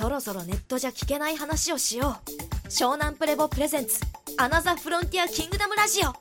[0.00, 2.16] そろそろネットじゃ聞けない話をしよ
[2.64, 4.00] う湘南プレボプレゼンツ
[4.38, 6.14] アナザフロンティアキングダムラジオ今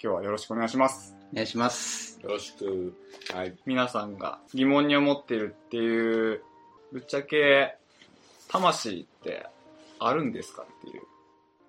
[0.00, 1.14] 日はよろしくお願いします。
[1.32, 2.18] お願いします。
[2.24, 2.92] よろしく。
[3.32, 3.56] はい。
[3.66, 6.42] 皆さんが疑問に思ってるっていう、
[6.90, 7.76] ぶっちゃけ、
[8.48, 9.46] 魂って
[10.00, 11.02] あるんですかっていう。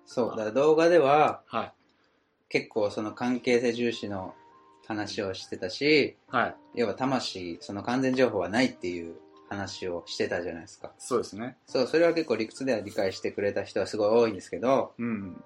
[0.04, 1.72] そう、だから動画でははい。
[2.48, 4.34] 結構その関係性重視の
[4.90, 6.56] 話をしてたし、はい。
[6.74, 9.14] 要は魂、その完全情報はないっていう
[9.48, 10.90] 話をしてたじゃないですか。
[10.98, 11.56] そうですね。
[11.66, 15.44] そう、それは結構理屈では理解してくれた人はすごい多いんですけど、うん。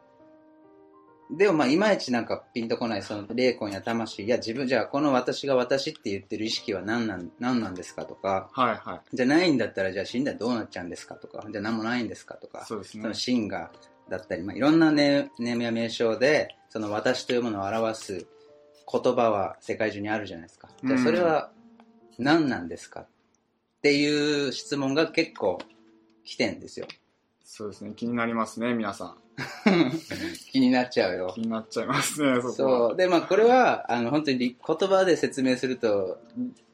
[1.30, 13.14] でもまあいまいちなんかピンとこないその霊魂や魂、いや自分じゃあこの私が私って言ってる意識は何なん何なんですかとか、はいはじゃないんだったらじゃあ死んだらどうなっちゃうんですかとか、じゃあ何もないんですかとかい。、そうですねその。
[13.14, 13.70] 真が
[14.08, 18.26] だったり、まあ、いろんなネネームや名称で、その私というものを表す
[18.90, 20.68] 言葉は世界中にあるじゃないですか。
[20.82, 21.50] じゃあそれは
[22.18, 23.06] 何なんですかっ
[23.82, 25.58] ていう質問が結構
[26.24, 26.86] 来てんですよ。
[27.44, 27.92] そうですね。
[27.94, 29.16] 気になりますね、皆さん。
[30.50, 31.40] 気になっちゃうよ気。
[31.40, 32.52] になっちゃいますね、そこは。
[32.52, 32.96] そう。
[32.96, 36.18] で、まあこれは、あの、本当にり言葉で説明すると、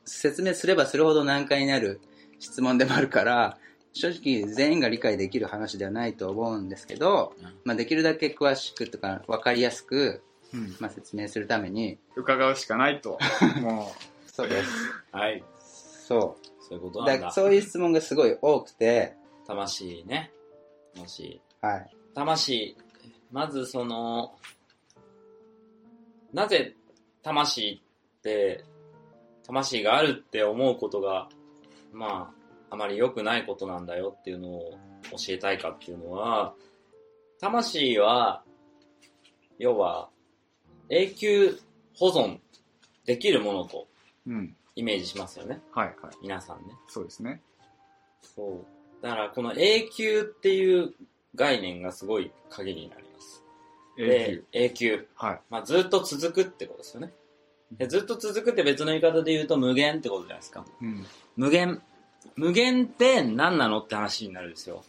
[0.05, 2.01] 説明すればするほど難解になる
[2.39, 3.59] 質問でもあるから、
[3.93, 10.30] 正直全員が理解できる話ではないと思うんですけど、まあできるだけ詳しくとか分かりやすく、うん。
[10.79, 13.19] まあ、説明するために、伺うしかないと。
[13.63, 13.93] も
[14.33, 14.71] そうです。
[15.13, 15.45] はい。
[15.59, 17.05] そそういうことう。
[17.05, 17.27] なんだ。
[17.27, 20.33] だそういう質問がすごい多くて、魂ね。
[20.95, 21.41] 魂。
[21.61, 21.97] はい。
[22.15, 22.77] 魂。
[23.31, 24.35] まずその、
[26.33, 26.75] なぜ
[27.23, 27.83] 魂
[28.19, 28.65] って、
[29.47, 31.29] 魂があるって思うことが、
[31.93, 32.33] ま
[32.71, 34.79] あ、あまり良くないことなんだよっていうのを
[35.11, 36.55] 教えたいかっていうのは、
[37.41, 38.45] 魂は、
[39.59, 40.09] 要は、
[40.91, 41.59] 永久
[41.97, 42.39] 保存
[43.07, 43.87] できるものと
[44.27, 44.31] う。
[44.31, 44.57] うん。
[44.77, 45.61] イメージしますよね。
[45.73, 46.17] はいはい。
[46.23, 46.75] 皆さんね。
[46.89, 47.41] そうですね。
[48.23, 48.65] そ
[49.01, 49.03] う。
[49.03, 50.95] だから、この永久っていう
[51.35, 53.45] 概念がすごい鍵になります。
[53.97, 55.09] 永で、永久。
[55.15, 55.41] はい。
[55.49, 57.13] まあ、ずっと続くってことですよね。
[57.73, 60.65] でずっと続くって別の言い方で言うと無限ってことじゃないですか。
[60.81, 61.07] うん。
[61.37, 61.81] 無限。
[62.35, 64.83] 無限って何なのって話になるんですよ。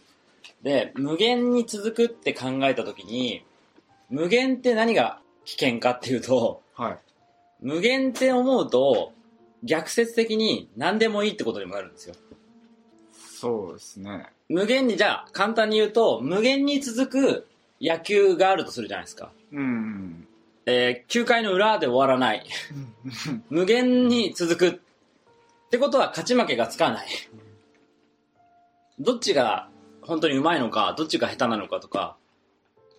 [0.62, 3.44] で、無限に続くって考えたときに、
[4.10, 6.98] 無限って何が危険かっていうと、はい。
[7.60, 9.12] 無限って思うと、
[9.62, 12.14] 逆説的に何でもいいってことにもなるんですよ。
[13.12, 14.26] そうですね。
[14.48, 17.46] 無限に、じゃあ簡単に言うと、無限に続く
[17.80, 19.30] 野球があるとするじゃないですか。
[19.52, 20.26] うん。
[20.66, 22.46] えー、9回の裏で終わらない。
[23.50, 24.68] 無限に続く。
[24.68, 24.78] っ
[25.70, 27.08] てことは勝ち負けがつかない。
[28.98, 29.68] どっちが
[30.02, 32.16] 本当に上手いのか、どっちが下手なのかとか、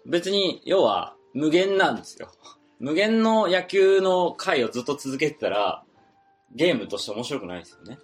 [0.05, 2.29] 別に、要は無限なんですよ。
[2.79, 5.83] 無限の野球の回をずっと続けてたら、
[6.55, 7.99] ゲームとして面白くないですよね。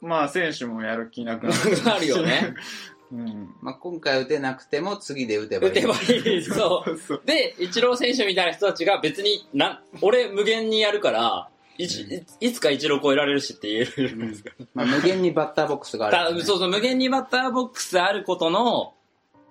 [0.00, 1.54] まあ、選手もやる気なくな
[1.84, 2.54] なるよね。
[3.12, 3.54] うん。
[3.62, 5.72] まあ、今回打てなくても次で打てばいい。
[5.72, 6.42] 打てばいい。
[6.42, 6.98] そう。
[6.98, 7.22] そう。
[7.24, 11.48] で、イチロー選手みたいな人たちが別に、な、俺無限にやるから、
[11.78, 14.50] いちいいつかイチロー超えられるしって言えるじゃないですか。
[14.74, 18.94] まあ、無限にバッターボックスがある、たそうそう、無限にバッターボックスあることの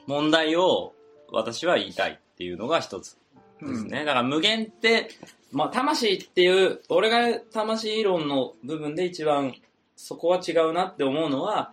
[0.07, 0.93] 問題を
[1.31, 3.17] 私は言いたいっていうのが一つ
[3.61, 4.05] ですね。
[4.05, 5.09] だから無限って、
[5.51, 9.55] まあ魂っていう、俺が魂論の部分で一番
[9.95, 11.71] そこは違うなって思うのは、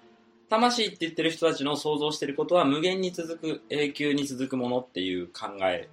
[0.49, 5.89] 魂って言ってる人たちの想像してることは無限に続く、永久に続くものっていう考え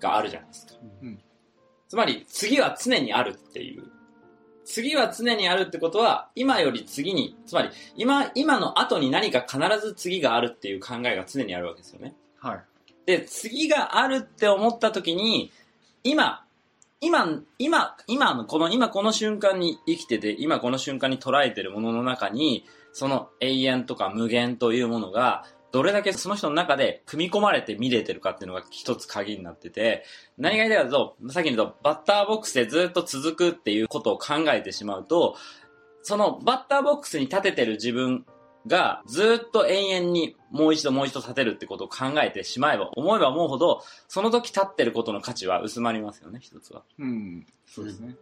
[0.00, 0.74] があるじゃないですか。
[1.02, 1.18] うん
[1.94, 3.84] つまり次は常にあるっていう。
[4.64, 12.16] 次は常にあるってことは、今より次に、つまり今、今の後に何か必ず次があるっていう考えが常にあるわけですよね。
[12.40, 12.64] はい。
[13.06, 15.52] で、次があるって思った時に、
[16.02, 16.44] 今、
[17.00, 30.04] 今、今、今の、この、今この瞬間に生きてて、今この瞬間に捉えてるものの中に、その永遠とか無限というものが、どれだけその人の中で組み込まれて見れてるかっていうのが一つ鍵になってて、
[30.38, 35.36] 何が言いたいかと、さっきの言うと、バッターボックスでずっと続くっていうことを考えてしまうと、
[36.02, 38.24] そのバッターボックスに立ててる自分
[38.66, 46.82] がずっと永遠にもう一度もう一度立てるってことを考えてしまえば、思えば思うほど、その時立ってることの価値は薄まりますよね、一つは。
[46.98, 47.46] うん。
[47.66, 48.16] そうですね。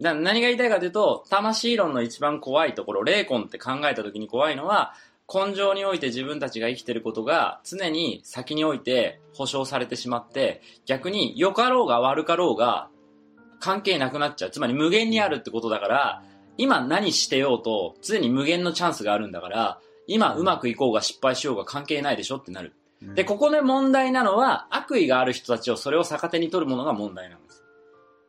[0.00, 4.94] 何が言いたいかというと、魂論の一番怖いところ、霊魂って考えた時に怖いのは、
[5.32, 12.88] 根性において自分たちが生きてることが常に先において保証されてしまって、逆に良かろうが悪かろうが
[13.60, 14.50] 関係なくなっちゃう。
[14.50, 16.22] つまり無限にあるってことだから、
[16.56, 22.74] 今何してようと常に無限のチャンスがあるんだから、今うまくいこうが失敗しようが関係ないでしょってなる。
[23.14, 27.64] で、ここで問題なのは、悪意がある人たちをそれを逆手に取るものが問題なんです。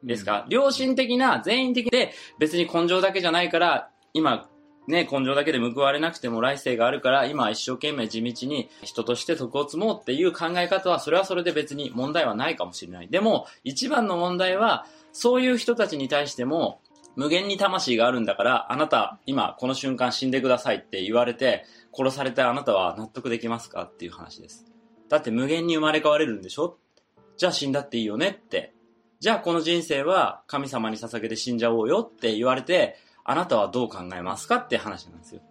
[0.04, 4.48] ですか、良心的な、全員的で、別に根性だけじゃないから、今、
[4.88, 13.07] ね、根性だけで報われなくても来世があるから、今一生懸命地道に人として徳を積もうっていう考え方は、それはそれで別に問題はないかもしれない。
[13.07, 16.81] でも、一番の問題は、そういう人たちに対しても、
[17.15, 21.63] 無限に魂があるんだから、あなた、今、この瞬間死んでくださいって言われて、
[21.94, 24.65] 殺されたあなたは納得できますかっていう話です。
[25.07, 26.77] だって無限に生まれ変われるんでしょ？
[27.38, 28.73] じゃあ死んだっていいよねって。
[29.19, 35.41] じゃあこの人生は神様に捧げて死んじゃおうよって言われて、あなたはどう考えますかって話なんですよ。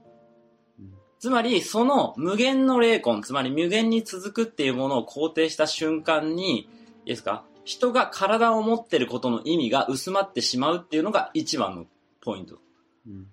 [1.18, 6.68] つまり、その無限の霊魂、つまり無限に続くっていうものを肯定した瞬間に、い
[7.06, 7.44] いですか？
[7.64, 11.86] 人が体を持ってることの意味が薄まってしまうっていうのが一番の
[12.20, 12.58] ポイント。
[13.06, 13.26] うん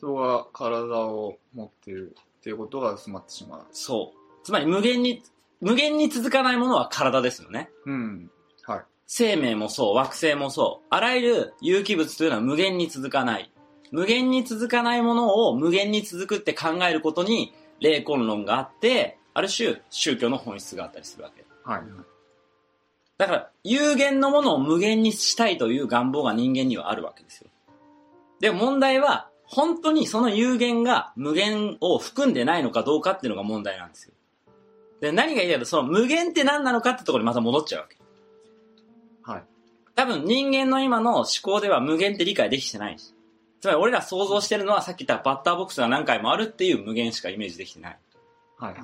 [0.00, 3.66] 人が体を持ってるっていうことが薄まってしまう。
[3.72, 4.44] そう。
[4.44, 5.22] つまり無限に、
[5.60, 7.68] 無限に続かないものは体ですよね。
[7.84, 8.30] うん。
[8.62, 8.80] はい。
[9.06, 10.86] 生命もそう、惑星もそう。
[10.88, 13.52] あらゆる有機物というのは無限に続かない。
[13.90, 21.44] 無限に続かないものを無限に続くって考えることに霊魂論があって、ある種宗教の本質があったりするわけ。
[21.64, 21.82] はい。
[23.20, 27.50] だから、有限のものを無限にしたいという願望が人間にはあるわけですよ。
[28.40, 34.14] でも問題は、本当にその有限が無限を含んでないのかどうかっていうのが問題なんですよ。
[35.02, 37.98] で、何が言いたいかと、その無限って何なのかってところにまた戻っちゃうわけ。
[39.22, 39.44] はい。
[39.94, 43.12] 多分人間の今の思考では無限って理解できてないし。
[43.60, 47.98] つまり俺ら想像してるのはさっき言ったバッターボックスが何回もあるっていう無限しかイメージできてない。
[48.56, 48.72] はい。
[48.72, 48.82] はい。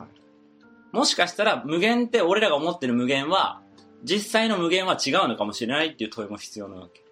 [0.93, 3.63] もしかしたら無限って俺らが思ってる無限は、
[4.07, 7.03] 実際の無限は違うのかもしれないっていう問いも必要なわけ。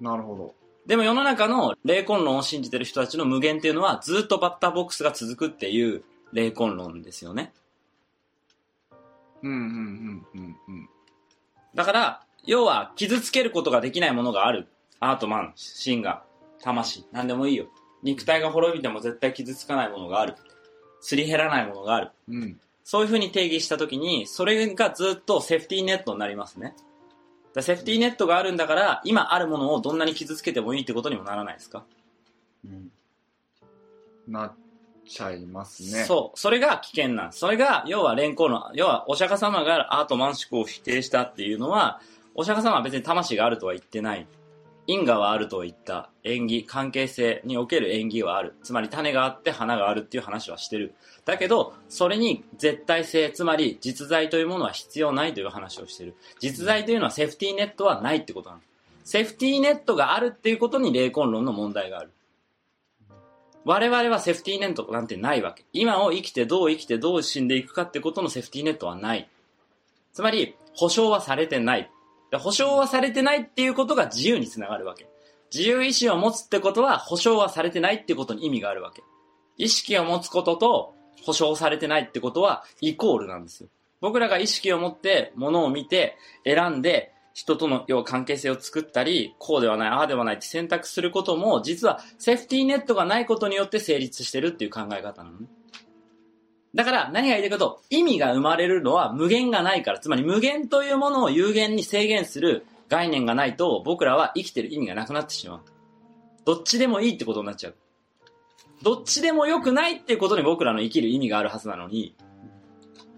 [0.00, 0.54] なるほど。
[0.86, 6.02] でも世の中の霊魂論を信じてる人たちの無限っていうのはずっとバッターボックスが続くっていう
[6.32, 7.52] 霊魂論ですよね。
[9.42, 10.88] うんうんうんうんうん。
[11.74, 14.66] だから、要は傷つけることができないものがある。
[14.98, 17.66] アートマン、シンガー、魂、なんでもいいよ。
[18.02, 20.34] 肉体が滅びても絶対傷つかないものがある。
[21.00, 22.10] すり減らないものがある。
[22.28, 22.60] うん。
[22.90, 26.74] そういう風に定義したときに、それがずっとセーフティーネットになりますね。
[27.54, 31.84] だセーフティーネットがあるんだから、今あるものをどんなに傷つけてもいいってことにもならないですか？
[32.64, 32.90] うん
[34.26, 34.52] なっ
[35.08, 36.02] ちゃいますね。
[36.02, 36.36] そう。
[36.36, 37.38] それが危険なんです。
[37.38, 42.00] それが、要は連行の、要はお釈迦様がアートマン思考を否定したっていうのは、
[42.34, 44.26] お釈迦様は別に魂があるとは言ってない。
[44.90, 46.10] 因果はあると言った。
[46.24, 48.54] 縁起、関係性における縁起はある。
[48.64, 50.94] つまり種があって花があるっていう話はしてる。
[51.24, 56.16] だけど、それに絶対性、つまり実在というものは必要ないという話をしてる。
[56.40, 58.62] 実在というのはセーフティーネットはないってことなの。
[59.04, 62.10] セーフティーネットがあるっていうことに霊魂論の問題がある。
[63.64, 65.64] 我々はセーフティーネットなんてないわけ。
[65.72, 69.28] 今を生きてどう生きてどう死んでいくかってことのセーフティーネットはない。
[70.12, 71.88] つまり、保証はされてない。
[72.38, 75.08] 保証はされてないっていうことが自由につながるわけ。
[75.52, 79.02] 自由意志を持つってことは保証はされてないってことに意味があるわけ。
[79.56, 80.94] 意識を持つことと
[81.24, 83.68] 保証されてないってことはイコールなんですよ。
[84.00, 95.46] 僕らが意識を持って物を見て選んで人との要は関係性を作ったり、こうではない、ああではないって選択することも、実はセーフティーネットがないことによって成立してるっていう考え方なのね。
[96.74, 105.60] だから何が言いたいかと、意味が生まれるのは無限がないから、つまり無限というものを有限に制限する概念がないと、僕らは生きてる意味がなくなってしまう。
[106.44, 107.74] どっちでもいいってことになっちゃう。
[108.82, 112.16] どっちでも良くないっていうことに僕らの生きる意味があるはずなのに、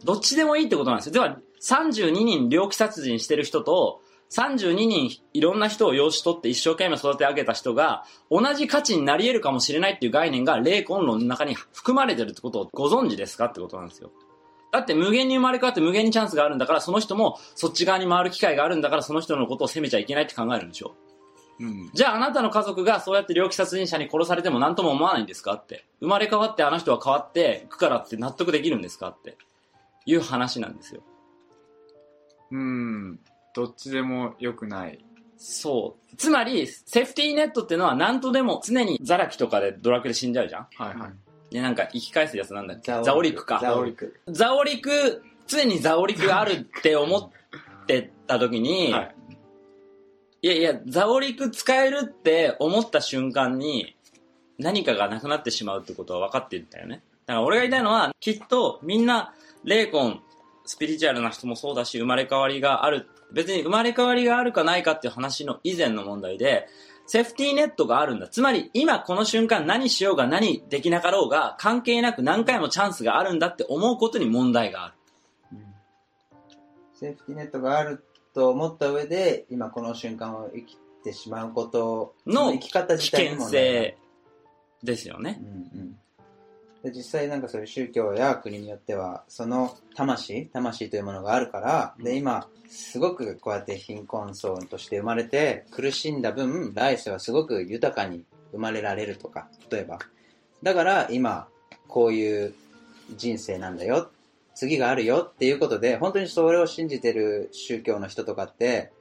[0.04, 1.12] どっちでもいいってことなんですよ。
[1.12, 4.01] では、32人猟奇殺人してる人と、
[4.34, 14.10] 32人いろんな人を養子取って一生懸命育て上げた人が、同じ価値になり得るかもしれないっていう概念が霊魂論の中に含まれてるってことをご存知ですかってことなんですよ。
[14.72, 20.94] だって無限に生まれ変わって無限にチャンスがあるんだから、その人もそっち側に回る機会があるんだから、その人のことを責めちゃいけないって考えるんでしょ。
[21.60, 21.90] うん。
[21.92, 25.84] じゃああなたの家族がそうやって猟奇殺人者に殺されても何とも思わないんですかって。
[26.00, 29.36] 生まれ変わってあの人は変わっていくからって納得できるんですかって
[30.06, 31.02] いう話なんですよ。
[32.50, 33.20] うん。
[33.54, 35.04] どっちでも良くない。
[35.36, 36.16] そう。
[36.16, 41.54] つまり、セーフティーネットっていうのは何とでも常にザラキとかでドラクエで死んじゃうじゃんはいはい。
[41.54, 42.92] で、なんか生き返すやつなんだっけ？
[42.92, 43.58] ザザオリクか。
[43.60, 44.20] ザオリク。
[44.28, 47.30] ザオリク、常にザオリクがあるって思っ
[47.86, 49.14] てた時に、はい
[50.44, 53.94] いやいや、ザオリク使えるって思った瞬間に、
[54.58, 57.04] 何かがなくなってしまうってことは分かってるんだよね。
[57.26, 60.20] だから俺が言いたいのは、きっとみんな、霊魂、
[60.64, 63.08] スピリチュアルな人もそうだし、生まれ変わりがある。
[63.32, 66.68] 別に生まれ変わりがあるかないかっていう話の以前の問題で、
[67.06, 68.28] セーフティーネットがあるんだ。
[68.28, 74.94] つまり、今この瞬間何しようが何できなかろうが、関係なく何回もチャンスがあるんだって思うことに問題がある。
[76.94, 83.98] セーフティーネットがあると思った上で、今この瞬間を生きてしまうことの生き方危自体に険性
[84.82, 85.44] ですよねう。
[85.44, 85.98] んうん
[86.82, 99.98] で実際なんかそういう宗教や国によってはその魂魂というものがあるから、で今すごくこうやって貧困層として生まれて苦しんだ分来世はすごく豊かに生まれられるとか例えば。
[100.62, 101.48] だから今
[101.88, 102.54] こういう
[103.16, 104.10] 人生なんだよ。
[104.54, 108.92] 次があるよっていうことで本当にそれを信じてる宗教の人とかって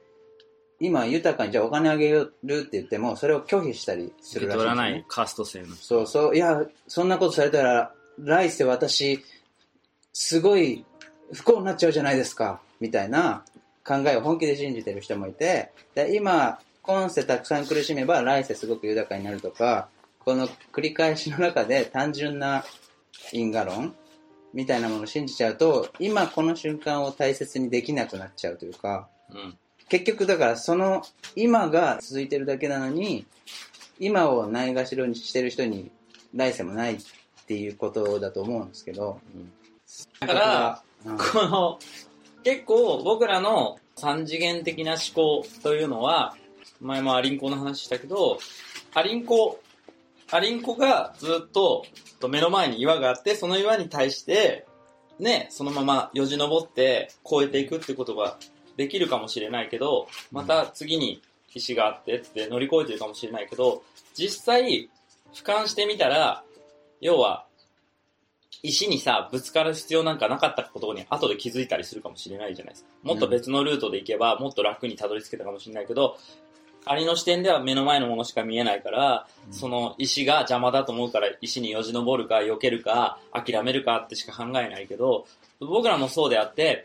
[0.82, 4.56] 今豊かにじゃあお金あげるって言ってもそれを拒否したりす受けるらしいんですよね。
[4.56, 5.76] 取らないカースト制の人。
[5.76, 9.24] そうそう、いや、そんなことされたら、来世私、
[10.12, 10.84] すごい
[11.32, 13.44] 不幸になっちゃうじゃないですか、みたいな
[13.86, 22.64] 考えを本気で信じてる人もいて、で今、今世たくさん苦しめば来世すごく豊かになるとか、この繰り返しの中で単純な
[23.30, 23.94] 因果論
[24.52, 29.56] みたいなものを信じちゃうと、今この瞬間を大切にできなくなっちゃうというか、うん。
[29.92, 31.02] 結局だからその
[31.36, 33.26] 今が続いてるだけなのに
[34.00, 35.90] 今をないがしろにしてる人に
[36.34, 36.98] 来世もないっ
[37.46, 39.20] ていうことだと思うんですけど。
[40.20, 41.18] だから、うん。
[41.18, 41.78] この、
[42.42, 45.00] 結構僕らの三次元的な思
[45.42, 46.36] 考というのは、
[46.80, 48.38] 前もアリンコの話したけど、
[48.94, 49.60] アリンコ、
[50.30, 51.84] アリンコがずっと
[52.18, 54.66] と目の前に岩があって、その岩に対して、
[55.18, 58.38] ね、そのままよじ登って越えていくってことが
[58.82, 61.22] できるかもしれないけど、また次に
[61.54, 63.84] 石があってって乗り越えてるかもしれないけど、
[64.14, 64.90] 実際、
[65.32, 66.42] 俯瞰してみたら、
[67.00, 67.46] 要は、
[68.64, 72.90] 石にさ、ぶつかる必要なんかなかったことに後で気づいたりするかもしれないじゃないですか。
[73.02, 76.18] もっと別のルートで行けば、もっと楽にたどり着けたかもしれないけど、
[76.84, 79.52] アリの視点では目の前のものしか見えないから、うん。
[79.52, 85.26] その石が邪魔だと思うから石によじ登るか避けるか諦めるかってしか考えないけど、
[85.60, 86.84] 僕らもそうであって、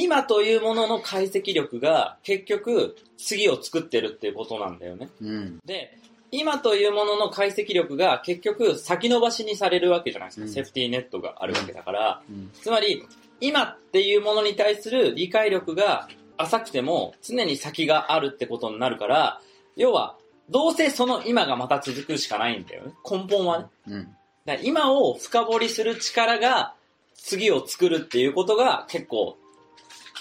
[0.00, 5.08] 今というものの解析力が結局次を作ってるっていうことなんだよね。
[5.20, 5.98] うんで、
[6.30, 10.46] 今というものの解析力が結局先延ばしにされるわけじゃないですか。
[10.46, 12.22] うんセーフティーネットがあるわけだから。
[12.30, 13.04] うんつまり、
[13.40, 19.40] 今っていうものに対する理解力が浅くても常に先があるってことになるから、
[19.76, 20.16] 要は、
[20.48, 22.92] どうせその今がまた続くしかないんだよね。
[23.08, 23.66] 根本はね。
[23.88, 24.14] うん
[24.44, 26.72] だ今を深掘りする力が
[27.14, 29.36] 次を作るっていうことが結構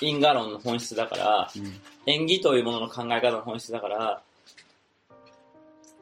[0.02, 1.74] 因果論の本質だから、うん
[2.10, 4.22] 演技というものの考え方の本質だから、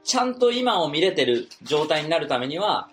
[0.03, 2.89] ちゃんと今を見れてる状態になるためには、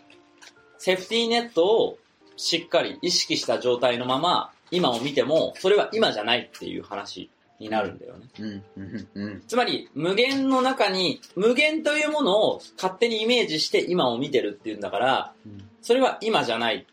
[0.79, 1.99] セーフティーネットを
[2.39, 7.29] しっかり意識した状態のまま、今を見ても、それは今じゃないっていう話
[7.59, 8.27] になるんだよね。
[8.41, 16.87] うんうんうんつまり、無限の中に、無限というものを勝手にイメージして今を見てるっていうんだから、うんそれは今じゃない。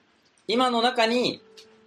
[0.47, 1.41] 今の中に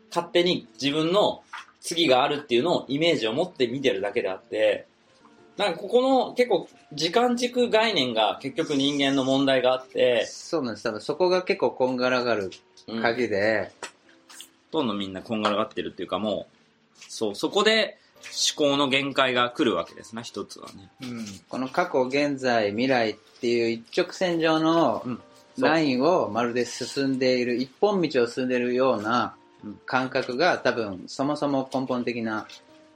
[0.08, 1.42] 勝手に自分の
[1.82, 4.86] 次があるっていうのをイメージを持って見てるだけであって、
[5.56, 12.50] なんかここの結構時間軸概念が結局人間の問題があって、そうなんです多分そこが結構こんがらがる
[12.88, 13.72] うん鍵で、
[14.70, 17.98] ほとんどみんなこんがらがってるっていうかもう、そう、そこで
[18.56, 20.88] 思考の限界が来るわけですな、一つはね。
[21.02, 21.26] うん。
[21.48, 25.04] この過去現在未来っていう一直線上の
[25.58, 29.41] ラインをまるで進んでいる一本道を進んでいるようなうん
[29.86, 32.46] 感覚が多分そもそも根本的な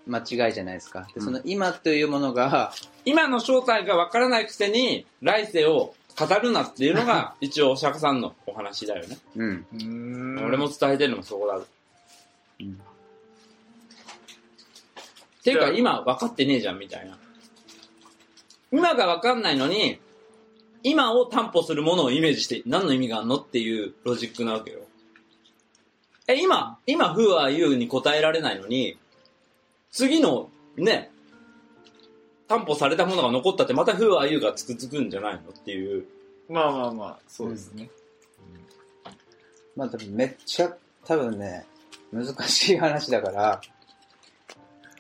[0.07, 2.73] 間違いじゃないですかでうんその今というものが
[3.05, 9.19] 今の正体がわからないくせに、来世を語るなっていうのが 一応お釈迦さんのお話だよね。
[9.37, 9.87] うんうー
[10.41, 10.45] ん。
[10.45, 11.57] 俺も伝えてるのもそこだ。
[11.57, 12.81] うん
[15.41, 17.17] っていうか今分かってねえじゃんみたいな。
[18.73, 20.01] 今が分かんないのに、
[20.83, 24.81] 今を担保するものをイメージして何の意味があるのっていうロジックなわけよ。
[26.28, 28.99] え、今、今、Who are you に答えられないのに、
[29.90, 31.11] 次の、ね、
[32.49, 36.04] 担保されたものが残ったってまた Who are you がつくつくんじゃないのっていう。
[36.49, 37.90] まあまあまあ、そうですね。
[39.75, 41.66] まあ多分めっちゃ多分ね
[42.12, 43.61] 難しい話だから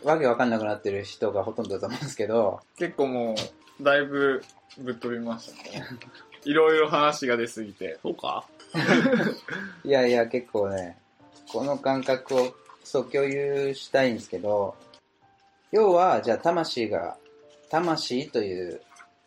[0.02, 3.34] わけわかんなくなってる人がほとんどだと思うんですけど結構も
[3.80, 4.42] う、だいぶ
[4.78, 5.84] ぶっ飛びましたね。
[6.44, 7.98] いろいろ話が出すぎて。
[8.02, 8.44] そうか？
[9.84, 10.98] いやいや結構ね
[11.52, 14.74] この感覚をそう共有したいんですけど
[15.72, 17.16] 要はじゃあ魂が
[17.70, 18.80] 魂という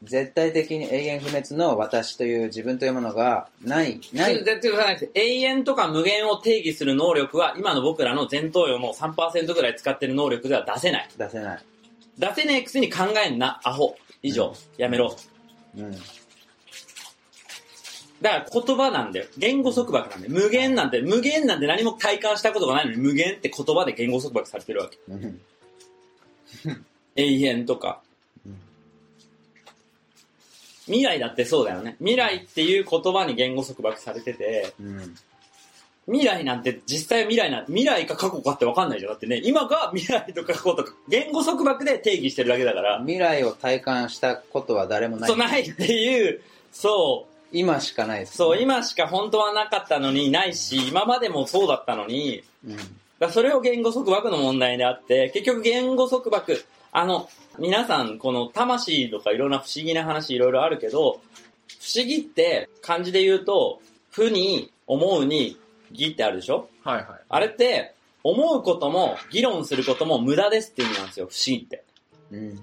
[0.03, 11.09] 絶対的に永遠不滅の私という自分というものがないない絶対ないです永遠とか無限を定義する能力は今の僕らの前頭葉の3%ぐらい使ってる能力では出せない。
[11.17, 11.65] 出せない
[12.17, 13.95] 出せねえくせに考えんな、アホ。
[14.21, 15.15] 以上、やめろ。
[15.77, 15.95] うん
[18.21, 19.25] だから言葉なんだよ。
[19.37, 20.33] 言語束縛なんだよ。
[20.33, 24.97] 無限なんて、無限なんて何も体感したことがないのに無限って言葉で言語束縛されてるわけ。
[25.07, 25.39] うん
[27.15, 28.01] 永遠とか。
[30.85, 31.95] 未来だってそうだよね。
[31.99, 35.15] 未来っていう言葉に言語束縛されてて、うん。
[36.07, 39.11] 未来なんて実際未来なんて未来か過去かって分かんないじゃん。
[39.11, 45.29] だってね、今が未来とか過去とか言語束縛で定義してるだけだから、未来を体感したことは誰もない。
[45.29, 48.61] そうないっていう、そう、今しかないです、そう、。
[48.61, 52.77] 今しか本当はなかったのにないし、今までもそうだったのに、うん。
[53.19, 61.19] だそれを言語束縛の問題であって、結局言語束縛、あの、皆さん、この魂とかいろんな不思議な話いろいろあるけど、
[61.79, 65.57] 不思議って漢字で言うと、不に、思うに、
[65.91, 66.69] 義ってあるでしょ？
[66.83, 67.05] はいはい。
[67.29, 71.83] あれって、思うことも、議論することも無駄ですって意味なんですよ、不思議って。
[72.31, 72.59] うん。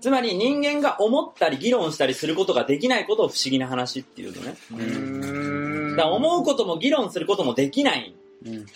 [0.00, 4.56] つまり人間が思ったり議論したりすることができないことを不思議な話っていうのね。
[4.72, 5.96] うーん。
[5.96, 8.14] だ思うことも議論することもできない
[8.46, 8.66] うん。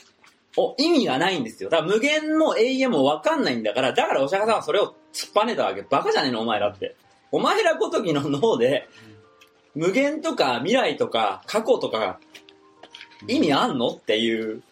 [0.56, 1.70] お、意味がないんですよ。
[1.70, 5.82] だから無限の永遠もわかんないんだから、だからお釈迦さんはそれを突っぱねたわけ。
[5.82, 6.94] バカじゃねえの、お前らって。
[7.32, 8.88] お前らごときの脳で、
[9.74, 12.20] 無限とか未来とか過去とか、
[13.26, 14.62] 意味あんのっていう。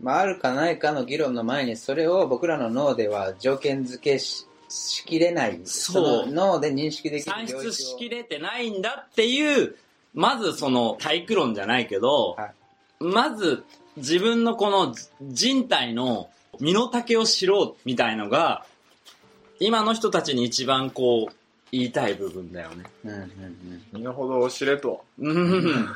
[0.00, 5.60] まあ、あるかないかの議論の前に、それを僕らの脳では条件付けししきれない。
[5.64, 9.76] そうの脳で認識できる算領域を出しきれてないんだっていう、
[10.14, 12.50] まずその体育論じゃないけど、はい
[13.00, 13.64] まず
[13.96, 18.64] 自分のこの人体の身の丈を知ろうみたいのが、
[19.60, 21.34] 今の人たちに一番こう、
[21.70, 22.84] 言いたい部分だよね。
[23.04, 23.28] うんうん
[23.92, 25.04] 身の程を知れと。
[25.18, 25.88] うん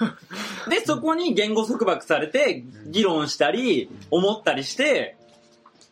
[0.69, 5.17] で、そこに言語束縛されて、議論したり、思ったりして、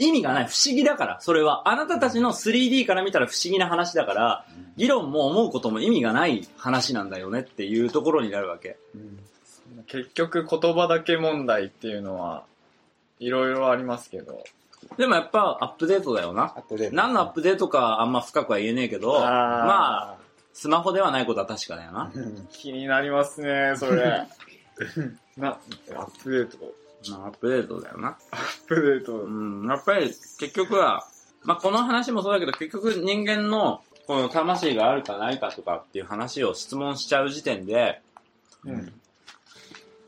[0.01, 0.47] 意味がない。
[0.47, 1.69] 不思議だから、それは。
[1.69, 8.77] あなたたちの 3D から見たら不思議な話だから、議論も思うことも意味がない話なんだよねっていうところになるわけ。
[8.95, 9.21] うん
[9.87, 12.45] 結局言葉だけ問題っていうのは、
[13.19, 14.45] いろいろありますけど。
[14.97, 16.55] でもやっぱアップデートだよな。
[16.93, 20.17] 何のアップデートかあんま深くは言えねえけど、まあ、あ
[20.53, 22.13] スマホではないことは確かだよな。
[22.51, 24.27] 気になりますね、それ。
[25.37, 25.59] な、ア
[26.05, 26.59] ップデート。
[27.09, 28.19] まあアップデートだよな。
[28.31, 29.23] アップデート。
[29.23, 31.07] うん、やっぱり結局は、
[31.45, 38.03] まあ、この話もそうだけど、結局人間のこの魂があるかないかとかっていう話を質問しちゃう時点で、
[38.65, 38.93] うん。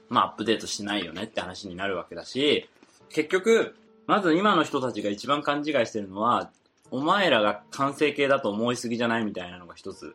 [0.08, 2.68] まあ、アップデートしてないよねって話になるわけだし、
[3.08, 3.76] 結局、
[4.06, 6.50] まず今の人たちが一番勘違いしてるのは、
[6.90, 10.14] お前らが完成形だと思いすぎじゃないみたいなのが一つ。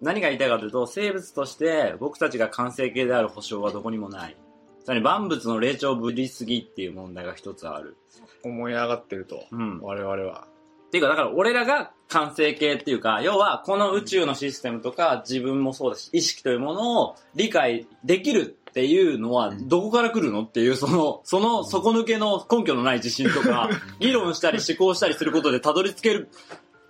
[0.00, 4.36] 何が言いたいかというと、生物として僕たちが完成形である保証はどこにもない。
[4.84, 7.96] さらに万物の霊長ぶりすぎっていう問題が一つある。
[8.42, 9.44] 思い上がってると。
[9.50, 9.80] うん。
[9.80, 10.46] 我々は。
[10.88, 26.28] っていうか、だから俺らが完成形っていうか、要はこの宇宙のシステムとか自分もそうだし、意識というものを理解できるっていうのはどこから来るのっていう、その、その底抜けの根拠のない自信とか、 議論したり思考したりすることでたどり着ける、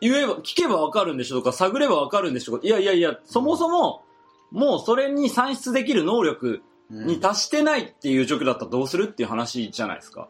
[0.00, 4.02] 言えば、聞けばわかるんでしょとか、探ればわかるんでしょいやいやいや、そもそも、
[4.50, 10.28] もうそれに算出できる能力うんに達してないっていう状況だったらどうするっていう話じゃないですか。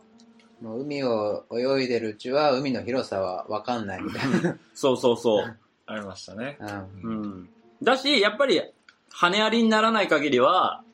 [0.60, 4.56] もう海を泳いでるうちは海の広さは分かんないみたいな。
[4.74, 5.56] そうそうそう。
[5.86, 6.58] ありましたね。
[6.60, 7.48] うんうん。
[7.82, 8.62] だし、やっぱり、
[9.10, 10.84] 羽ありにならない限りは、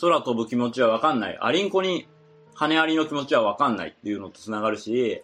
[0.00, 1.38] 空飛ぶ気持ちはわかんない。
[1.40, 2.08] アリンコに
[2.54, 5.22] 羽ありの気持ちはわかんないっていうのと繋がるし、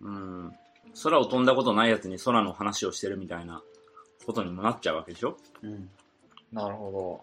[0.00, 0.56] うん。
[1.02, 3.62] 空を飛んだことないやつに空の話をしてるみたいな
[4.24, 5.90] ことにもなっちゃうわけでしょうん
[6.52, 7.20] なるほ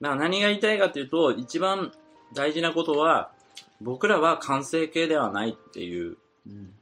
[0.00, 1.92] だから何が言いたいかというと、一番
[2.34, 3.32] 大事なことは、
[3.80, 6.74] 僕らは完成形ではないっていううん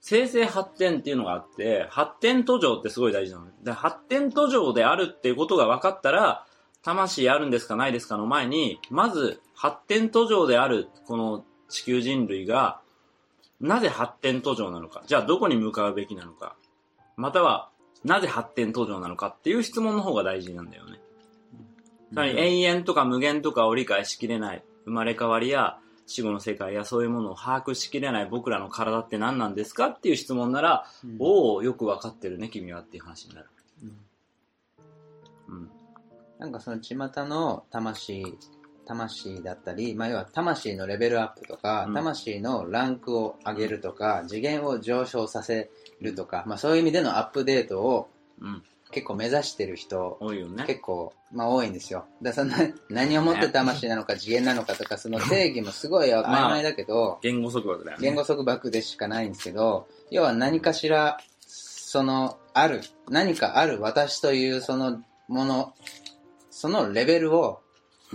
[0.00, 3.46] 生成発展っていうのがあって、発展途上ってすごい大事なの。
[3.62, 6.46] で発展途上であるっていうことが分かったら、
[6.82, 12.80] 魂あるんですかないですかの前に、まず発展途上であるこの地球人類が、
[13.60, 16.56] なぜ発展途上なのか、じゃあどこに向かうべきなのか、
[17.16, 17.68] または、
[18.02, 20.98] なぜ発展途上なのかっていう質問の方が大事なんだよね。
[22.10, 25.78] つまり永遠とか無限とかを理解しきれない生まれ変わりや
[26.10, 33.46] 死後の世界やそういうものを把握しきれない僕らの体って何なんですかっていう質問なら、うんおおよく分かってるね君はっていう話になる。
[35.48, 35.70] うん。
[36.40, 36.96] なんかその巷
[37.26, 38.24] の魂、
[38.86, 45.70] 魂だったり、まあ要は魂のレベルアップとか、うん魂のランクを上げるとか、次元を上昇させ
[46.00, 48.64] るとか、まあそういう意味でのアップデートをうん。
[48.90, 50.64] 結構目指してる人、多いよね。
[50.66, 52.06] 結構、まあ多いんですよ。
[52.22, 52.52] だその
[52.90, 58.02] 何をもって魂なのか次元なのかとか、その定義もすごい 曖昧だけど、言語束縛だよね。
[58.04, 65.74] 言語束縛でしかないんですけど、要は何かしら、その、ある、何かある私というそのもの、
[66.50, 67.60] そのレベルを、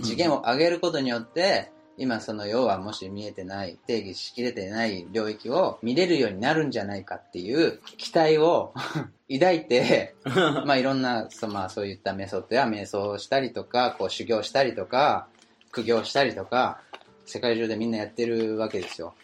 [0.02, 8.74] 次元を上げることによって、今その要はもし見えてない、定義しきれてない領域を見れるようになるんじゃないかっていう期待を
[9.32, 10.14] 抱いて、
[10.66, 15.28] まあいろんな、そまあそういったメソッドや瞑想をしたりとか、こう修行したりとか、
[15.72, 16.80] 苦行したりとか、
[17.24, 19.14] 世界中でみんなやってるわけですよ。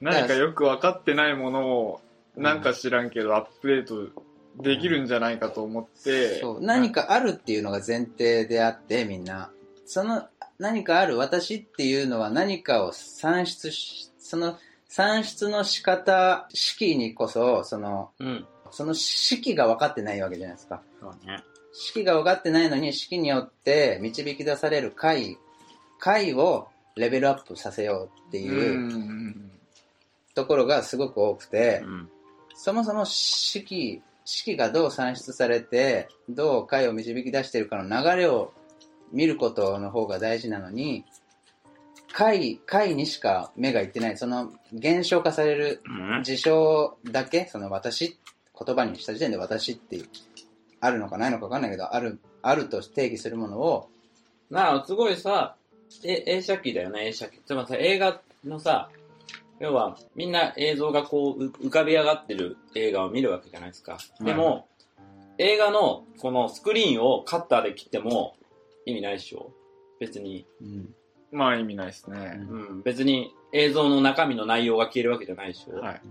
[0.00, 2.00] 何かよく分かってないものを、
[2.36, 4.10] なんか知らんけどアップデート
[4.60, 6.60] できるんじゃないかと思って、そう。
[6.60, 9.50] 何かあるっていうのが前提であってみんな。
[9.86, 10.26] その
[10.64, 14.56] 何かある私っていうのは何かを算出しその
[14.88, 18.46] 算出の仕方式にこそそのうん。
[18.70, 21.44] その式が分かってないわけじゃないですかそうね。
[21.72, 25.38] 式が分かってないのに式によって導き出される解
[26.00, 29.50] 解をレベルアップさせようってういうん
[30.34, 32.08] ところがすごく多くて、うん。
[32.56, 38.52] そもそも式、式がどう算出されて、どう解を導き出しているかの流れを
[39.14, 41.04] 見ることの方が大事なのに、
[42.12, 46.22] 解、解にしか目がいってない、その現象化されるうん。
[46.22, 48.18] 事象だけ、その私、
[48.58, 50.00] 言葉にした時点で私って
[50.80, 53.88] あるのかないのかわかんないけど、ある、あると定義するものを、
[54.50, 55.56] なあ、すごいさ、
[56.04, 57.40] え映写機だよね、映写機。
[57.46, 58.90] つまりさ、映画のさ、
[59.60, 63.98] 要は、みんな映像がこう、う浮かび上がってる映画を見るわけじゃないですか。
[64.20, 64.68] でも、
[65.38, 68.36] 映画のこのスクリーンをカッターで切っても
[68.86, 69.52] 意味ないでしょ
[70.00, 70.46] 別に。
[70.60, 70.94] うん
[71.32, 72.38] まあ意味ないですね。
[72.48, 72.82] うん。
[72.82, 76.02] 別に映像の中身の内容が消えるわけじゃないでしょはい。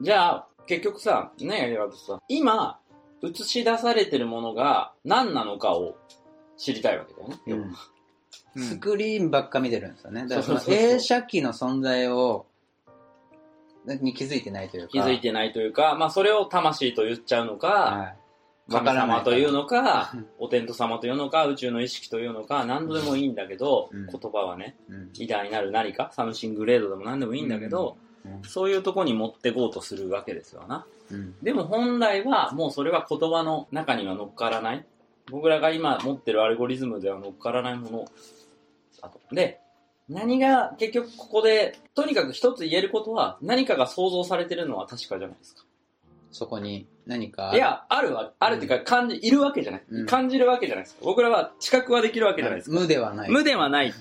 [0.00, 2.78] じゃあ、結局さ、ねえ、さ、今、
[3.22, 5.96] 映し出されてるものが何なのかを
[6.56, 7.36] 知りたいわけだよね。
[7.48, 7.74] うん
[8.56, 10.22] スクリーンばっか見てるんですよね。
[10.22, 12.46] だからそのそうそうそうそう映写機の存在を、
[13.86, 14.88] に気づいてないというか。
[14.88, 18.16] 気づいてないというか、まあそれを魂と言っちゃうのか、はい。
[18.70, 30.84] 神様というのかうん、お天道様というのか、宇宙の意識というのか、何とでもいいんだけど、うん言葉はね、うん偉大なる何か、 Something Great でも何でもいいんだけど、うんそういうとこに持ってこうとするわけですよな。
[31.10, 34.84] うんでも本来は、もうそれは言葉の中には乗っからない。
[35.30, 38.04] 僕らが今持ってるアルゴリズムでは乗っからないもの
[39.00, 39.20] だと。
[39.34, 39.60] で、
[40.08, 45.64] 何が結局ここで、とにかく一つ言えることは、何かが創造されてるのは確かじゃないですか。
[46.30, 47.52] そこに何か。
[47.54, 51.00] い、や、あるわ、あるっていうか、感じ、いるわけじゃない、うん感じるわけじゃないですか。
[51.04, 52.78] 僕らは知覚はできるわけじゃないですか。
[52.78, 53.30] 無ではない。
[53.30, 53.94] 無ではない。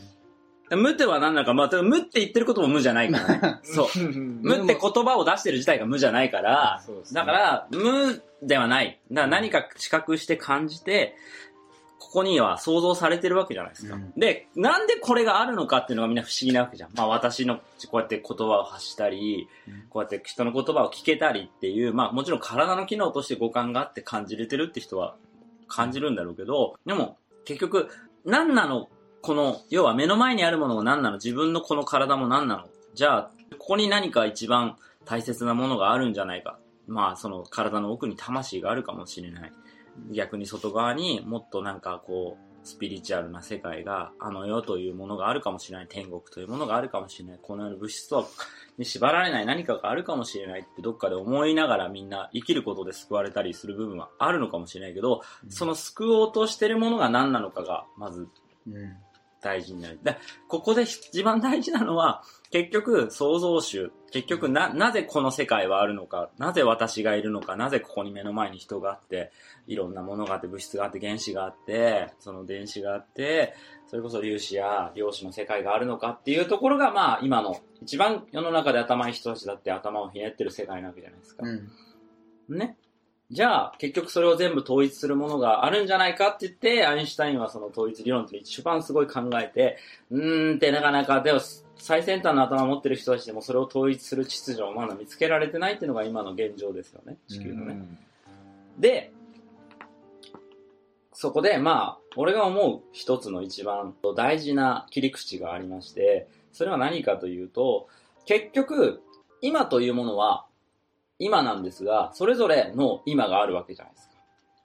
[0.69, 3.59] 無では何なのか、まあ、無って言ってることも無じゃないからね。
[3.63, 3.87] そう。
[4.11, 8.99] 無って言葉を出してる自体が無じゃないから、そうですねだから、無ではない。
[9.09, 11.15] だから何か知覚して感じて、
[12.07, 13.95] ここには想像されてるわけじゃないですか。
[13.95, 16.89] うんで、なんでこれがあるのかっていうのがみんな不思議なわけじゃん。
[16.95, 25.15] まあ私のこうやって言葉を発したり、うんこうやって人の言葉を聞けたりっていう、まあもちろん体の機能として五感があって感じれてるって人は
[25.67, 27.89] 感じるんだろうけど、でも結局
[28.23, 28.87] 何なの？
[29.21, 31.17] この、要は目の前にあるものが何なの？
[31.17, 32.67] 自分のこの体も何なの？
[32.93, 36.57] じゃあ、ここに何か一番大切なものがあるんじゃないか。
[36.87, 39.51] まあその体の奥に魂があるかもしれない。
[40.11, 45.87] 逆に外側にもっとなんかこう、スピリチュアルな世界が、あの世というものがあるかもしれない。
[45.87, 47.39] 天国というものがあるかもしれない。
[47.41, 48.25] この世の物質とは
[48.77, 58.27] に縛られない何かがあるかもしれないってどっかで思いながらみんな生きることで救われたりする部分はあるのかもしれないけど、その救おうとしてるものが何なのかがまず。
[59.41, 59.99] 大事になる。
[60.03, 63.91] で、ここで一番大事なのは、結局、創造主。
[64.11, 69.31] 結局、な、なぜこの世界はあるのか、なぜ私がいるのか、なぜここに目の前に人があって、
[69.67, 73.53] いろんなものがあって、物質があって、原子があって、その電子があって、
[73.85, 81.43] それこそ粒子や量子の世界があるのかっていうところが、まあ、今の、一番世の中で頭いい人たちだって頭をひねってる世界なわけじゃないですか。
[81.45, 82.57] うん。
[82.57, 82.77] ね。
[83.29, 89.77] じゃあ、結局それを全部統一するものがあるんじゃないかって言って、アインシュタインはその統一理論って一番すごい考えて、
[90.11, 91.39] うーんってなかなか、でも
[91.75, 97.81] 最先端の頭を持ってる人たちでもそれを統一する秩序をまだ見つけられてないっていうのが今の現状ですよね、地球のね。
[98.79, 99.11] で、
[101.11, 107.87] そこで、まあ、俺が思う一つの一番大事な切り口がありまして、それは何かというと、
[108.25, 109.01] 結局、
[109.41, 110.46] 今というものは、
[111.19, 114.09] 今なんですが、それぞれの今があるわけじゃないです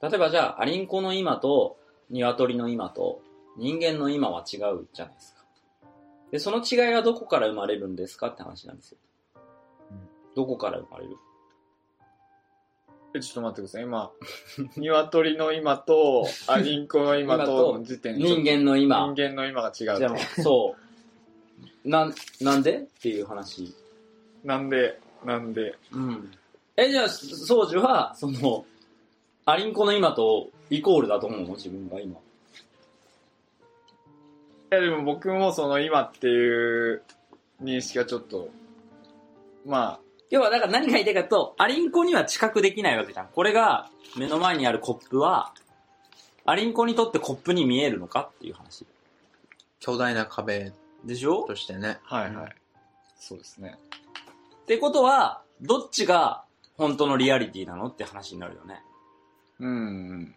[0.00, 0.08] か。
[0.08, 1.78] 例えばじゃあ、アリンコの今と、
[2.10, 3.20] 鶏の今と、
[3.56, 5.42] 人間の今は違うじゃないですか。
[6.30, 8.98] で、その違いはどこから生まれるんですかって話なんですよ。
[10.34, 11.16] どこから生まれる？
[13.14, 13.82] え、ちょっと待ってください。
[13.82, 14.10] 今、
[14.76, 19.06] 鶏の今と、あ、リンコの今との時点で人間の今。
[19.14, 19.98] 人間の今が違うじゃあ
[20.36, 20.42] と。
[20.42, 20.74] そ
[21.84, 21.88] う。
[21.88, 22.78] なん、なんで？
[22.78, 23.74] っていう話。
[24.42, 25.76] なんで、なんで。
[25.92, 26.32] うん。
[26.76, 28.64] え、じゃあ、宗樹は、その、
[29.44, 31.54] アリンコの今とイコールだと思うの？
[31.56, 32.16] 自分が今。
[34.70, 37.02] やでも僕もその今っていう
[37.62, 38.48] 認識はちょっと、
[39.66, 39.98] ま
[40.30, 43.28] 要は、だから何が言いたいかと、アリンコには知覚できないわけじゃん。
[43.28, 45.52] これが、目の前にあるコップは、
[46.46, 48.30] アリンコにとってコップに見えるのか？
[48.36, 48.86] っていう話。
[49.78, 50.72] 巨大な壁
[51.04, 51.42] でしょ？
[51.42, 51.98] としてね。
[52.08, 52.56] あ、はいはい。
[53.18, 53.76] そうですね。
[54.62, 56.44] ってことは、どっちが
[56.82, 58.82] 本当のリアリティなのって話になるよね。
[59.60, 59.72] うんう
[60.14, 60.34] ん。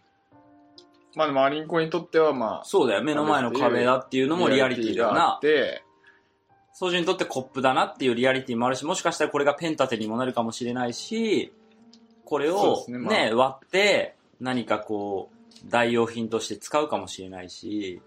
[1.15, 3.03] まあでもアリンコにとってはまあ、そうだよ。
[3.03, 5.39] 目の前の壁だっていうのもリアリティだよながあっ。
[5.39, 5.84] て、
[6.73, 11.51] 操縦にとってコップだなっていうリアリティもあるし、もしかしたらこれがペン立てにもなるかもしれないし、
[12.25, 18.01] これをねね、ま割って何かこう、代用品として使うかもしれないし、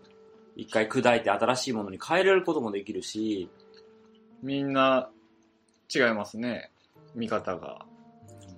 [0.55, 3.49] 一回砕いて新しいものに変えれることもできるし、
[4.43, 5.09] みんな
[5.93, 6.71] 違いますね。
[7.15, 7.88] 見方が。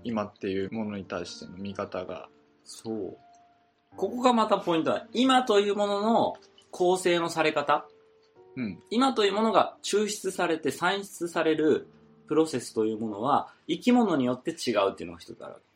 [0.04, 2.28] 今っていうものに対しての見方が。
[2.64, 3.16] そう。
[3.96, 5.06] ここがまたポイントだ。
[5.12, 6.34] 今というものの
[6.70, 7.86] 構成のされ方。
[8.56, 8.82] うん。
[8.90, 11.88] 今というものが抽出されて算出される
[12.26, 15.70] プロセスというものは生き物によって違うっていうのが一つあるわけ。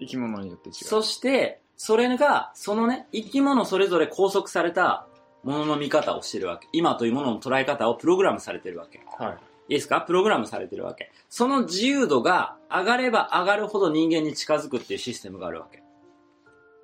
[0.00, 0.74] 生き物によって違う。
[0.74, 5.06] そして、それが、そのね、生き物それぞれ拘束された
[5.42, 6.68] ものの見方をしてるわけ。
[6.72, 9.00] 今というものの捉え方をプログラムされてるわけ。
[9.18, 9.38] はい。
[9.68, 10.00] いいですか？
[10.00, 11.12] プログラムされてるわけ。
[11.28, 15.82] その自由度が上がれば上がるほど人間に近づくっていうシステムがあるわけ。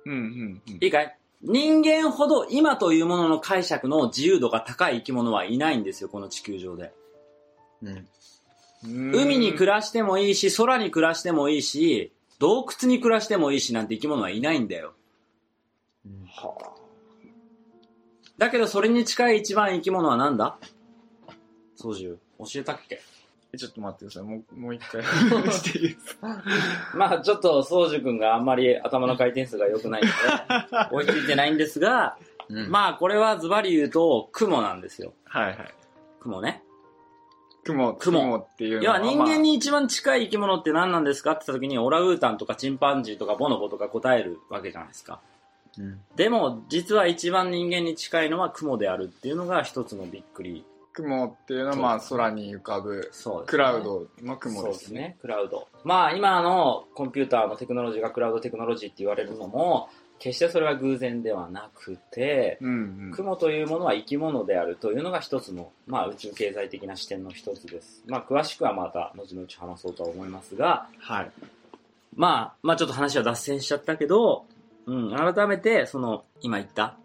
[0.05, 0.77] うんうんうん。
[0.81, 1.15] いいかい？
[1.41, 6.91] 人間ほど今というものの解釈の自由度が高い生き物はいないんですよ、この地球上で。
[7.81, 8.07] うん。
[8.83, 14.93] 海に暮らしてもいいし、空に暮らしてもいいし、洞窟に暮らしてもいいしなんて生き物はいないんだよ。
[16.27, 16.55] は
[18.37, 20.57] だけどそれに近い一番生き物は何だ？
[21.75, 22.17] 操縦。
[22.39, 23.01] 教えたっけ？
[23.53, 24.23] あ、ちょっと待ってください。
[24.23, 25.01] もう、もう一回
[25.51, 26.43] していいですか？
[26.95, 30.13] まあちょっと操縦君があんまり頭の回転数が良くないので、
[30.95, 32.69] 追いついてないんですが、うん。
[32.69, 35.13] まあこれはズバリ言うと雲なんですよ。
[35.25, 35.73] はいはい。
[36.19, 36.63] 雲ね。
[37.65, 38.97] 雲、雲雲っていうのは。
[38.99, 45.19] 要は人間に一番近い生き物って何なんですかって言った時にオランウータンとかチンパンジーとかボノボとか答えるわけじゃないですか。
[45.77, 45.99] うん。
[46.15, 50.65] でも実は一番人間に近いのは雲であるっていうのが一つのびっくり。
[51.01, 55.01] 雲っていうのはまあ空に浮かぶそうですねクラウドの雲そうですすでね。
[55.01, 55.17] ね。
[55.21, 55.67] クラウド。
[55.83, 63.11] まあ今のコンピューターのテクノロジーがクラウドテクノロジーって言われるのも、決してそれは偶然ではなくて、うんうん。
[63.13, 68.03] 雲というものは生き物であるというのが一つの、まあ宇宙経済的な視点の一つです。
[68.07, 71.31] まあ詳しくはまた後々話そうとは思いますが、はい。
[72.15, 74.45] まあ、まあちょっと話は脱線しちゃったけど、
[74.85, 76.97] うん、改めて、その、今言った、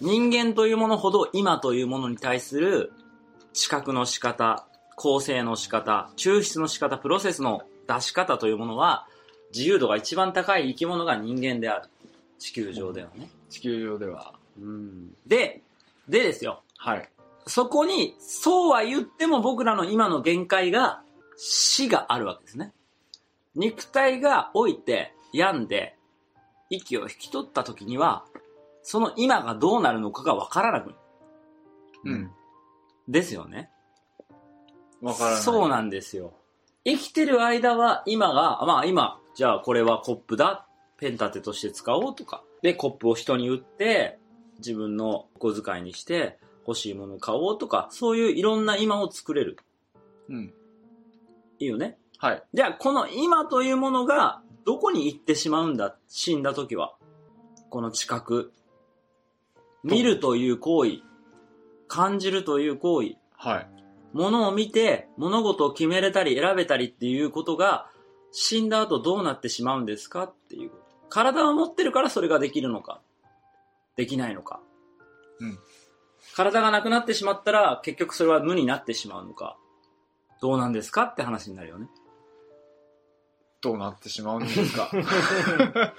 [0.00, 2.92] 人間というものほど今というものに対する
[3.56, 4.66] 知覚の仕方、
[4.96, 9.08] 構成の仕方、抽出の仕方、プロセスの出し方というものは、
[9.52, 11.88] 自由度が一番高い生き物が人間である。
[12.38, 13.30] 地球上ではね。
[13.48, 14.34] 地球上では。
[14.60, 15.14] うん。
[15.26, 15.62] で、
[16.06, 16.60] でですよ。
[16.76, 17.08] はい。
[17.46, 21.00] そこに、そうは言っても僕らの今の限界が、
[21.38, 22.74] 死があるわけですね。
[23.54, 25.96] 肉体が老いて、病んで、
[26.68, 28.26] 息を引き取った時には、
[28.82, 30.98] その今がどうなるのかがわからなくなる。
[32.04, 32.30] うん。
[33.08, 33.70] ですよね。
[35.00, 35.40] わからない。
[35.42, 36.34] そうなんですよ。
[36.84, 40.66] 生きてる間は今が、まあ今、じゃあこれはコップだ、
[40.98, 42.42] ペン立てとして使おうとか。
[42.62, 44.18] で、コップを人に売って、
[44.58, 49.58] 自分の小遣いにして、欲しいものを買おうとか、そういういろんな今を作れる。
[50.28, 50.54] うん。
[51.58, 51.98] いいよね。
[52.18, 52.42] はい。
[52.54, 55.96] じゃあ、この今というものが、どこに行ってしまうんだ？
[56.08, 56.96] 死んだ時は。
[57.70, 58.52] この知覚。
[59.84, 61.02] 見るという行為。
[61.88, 63.16] 感じるという行為。
[63.36, 63.68] はい。
[64.12, 67.90] ものを見て、物事を決めれたり選べたりっていうことが、
[68.32, 70.70] 死んだ後どうなってしまうんですかっていう。
[71.08, 73.00] 体を持ってるからそれができるのか。
[73.96, 74.60] できないのか。
[75.40, 75.58] うん。
[76.34, 79.56] 体がなくなってしまったら、結局それは無になってしまうのか。
[80.42, 81.88] どうなんですかって話になるよね。
[83.62, 84.90] どうなってしまうんですか？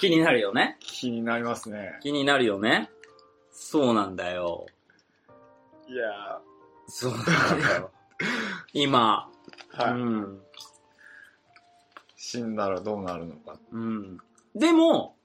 [0.00, 0.76] 気になるよね。
[0.80, 1.98] 気になりますね。
[2.02, 2.90] 気になるよね。
[3.50, 4.66] そうなんだよ。
[5.88, 6.40] いや
[6.86, 7.24] そうなん
[7.60, 7.90] だよ。
[8.72, 9.92] 今、ー、はい。
[9.92, 10.40] うん。
[12.16, 13.58] 死んだらどうなるのか。
[13.72, 14.18] うん。
[14.54, 15.16] でも、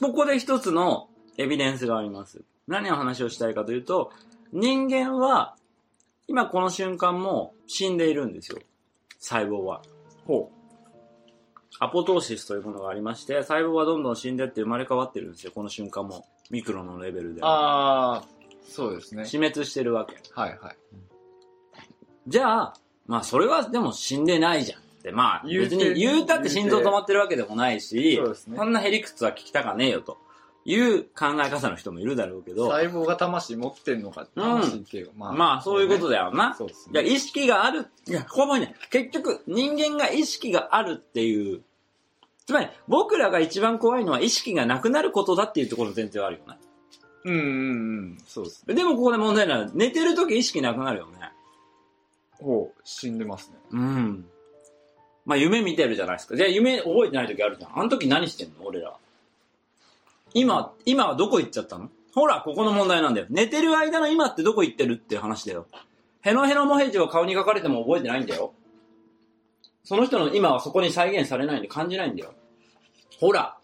[0.00, 2.42] ここで一つのエビデンスがあります。
[2.66, 4.12] 何の話をしたいかというと、
[4.52, 5.56] 人間は、
[6.28, 8.58] 今この瞬間も死んでいるんですよ。
[9.18, 9.82] 細胞は。
[10.26, 10.50] ほ
[11.80, 15.52] アポトーシスというものがありまして、細胞はどんどん死んでって生まれ変わってるんですよ。
[15.54, 16.26] この瞬間も。
[16.50, 17.40] ミクロのレベルで。
[17.42, 18.33] あー、
[18.64, 19.24] そうですね。
[19.24, 20.16] 死滅してるわけ。
[20.34, 20.76] はいはい。
[22.26, 22.74] じゃあ、
[23.06, 25.12] まあそれはでも死んでないじゃんって。
[25.12, 30.18] まあ言うて別に言うたって心臓止まってるわけでもないし、そうですねそんなへりくつは聞きたかねえよと
[30.64, 35.32] いう考え方の人もいるだろうけど、細胞が魂持ってんのか、魂っていうか、まあ。
[35.32, 36.54] まあそういうことだよな。
[36.54, 37.08] そうですいや、ね。
[37.08, 41.60] 意識がある、いや、ここもね、結局、人間が意識があるっていう、
[42.46, 46.58] つまり、僕らが一番怖いのは意識がなくなることだっていうところの前提はあるよね。
[47.24, 47.42] うんうんう
[48.02, 48.18] ん。
[48.26, 48.74] そうですね。
[48.74, 51.12] でもここで問題なのは、寝てる時意識なくなるよね。
[52.32, 53.56] ほう、死んでますね。
[53.70, 54.26] うん。
[55.24, 56.36] まあ夢見てるじゃないですか。
[56.36, 57.78] じゃあ夢覚えてない時あるじゃん。
[57.78, 58.66] あの時何してんの？
[58.66, 58.94] 俺ら。
[60.34, 61.88] 今、今はどこ行っちゃったの？
[62.14, 63.26] ほら、ここの問題なんだよ。
[63.30, 65.66] 寝てる間の今ってどこ行ってるっていう話だよ。
[66.20, 68.52] ヘノヘノモヘジを顔に書かれても覚えてないんだよ。
[69.82, 72.34] その人の今はそこに再現されないんで感じないんだよ。
[73.18, 73.56] ほら。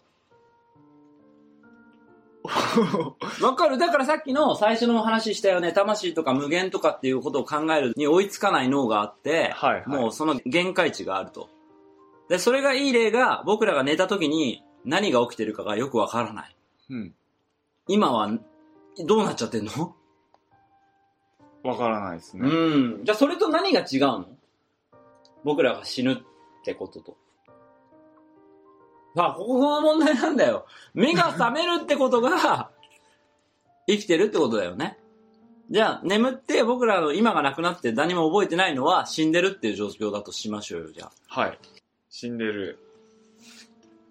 [3.41, 5.71] わかるだからさっきの最初のお話ししたよね。
[5.71, 11.49] 魂とか無限とかっていうことを考えるに追いつかない脳があって、はいはいもうその限界値があると。
[12.29, 16.55] で、それがいい例が僕らが寝た時に何が起きてるかがよくわからない。
[16.89, 17.13] うん。
[17.87, 18.31] 今は
[19.05, 19.95] どうなっちゃってんの？
[21.63, 22.49] わからないですね。
[22.49, 23.05] うん。
[23.05, 24.25] じゃあそれと何が違うの？
[25.43, 26.17] 僕らが死ぬっ
[26.63, 27.17] てことと。
[29.15, 30.65] あ、ここが問題なんだよ。
[30.93, 32.69] 目が覚めるってことが、
[33.87, 34.97] 生きてるってことだよね。
[35.69, 41.41] じゃあ、眠って僕らの今がなくなって何も覚えてないのは死んでるっていう状況だとしましょうよ、じゃあ。
[41.41, 41.59] はい。
[42.09, 42.79] 死んでる。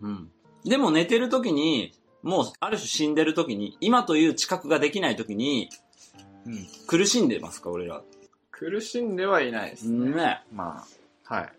[0.00, 0.30] うん。
[0.64, 5.70] でも寝てる時に、もうある種死んでる時に、今という知覚ができない時に
[6.46, 6.66] うん。
[6.86, 8.02] 苦しんでますか、俺ら。
[8.50, 10.10] 苦しんではいないですね。
[10.10, 10.42] ね。
[10.52, 10.84] ま
[11.28, 11.52] あ、はい。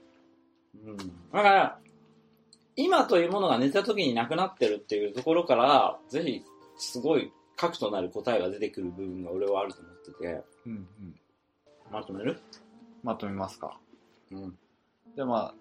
[0.86, 0.98] うん。
[0.98, 1.80] だから、
[2.76, 6.44] 今というものが寝た時になくなってるっていうところから、ぜひ、
[6.78, 10.88] すごい核となる答えが出てくる部分が俺はあると思ってて、うんうん。
[11.92, 12.40] まとめる？
[13.04, 13.78] まとめますか。
[14.32, 14.58] うん。
[15.16, 15.54] で、まあ、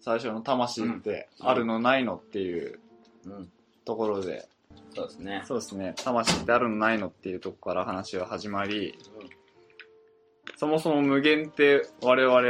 [0.00, 2.80] 最初の魂って、あるのないのっていう
[3.26, 3.52] うん。
[3.84, 4.48] ところで、
[4.94, 5.42] そうですね。
[5.46, 8.98] そうですね、魂ってあるのないのっていうところから話が始まり、
[10.56, 12.40] そもそも無限って我々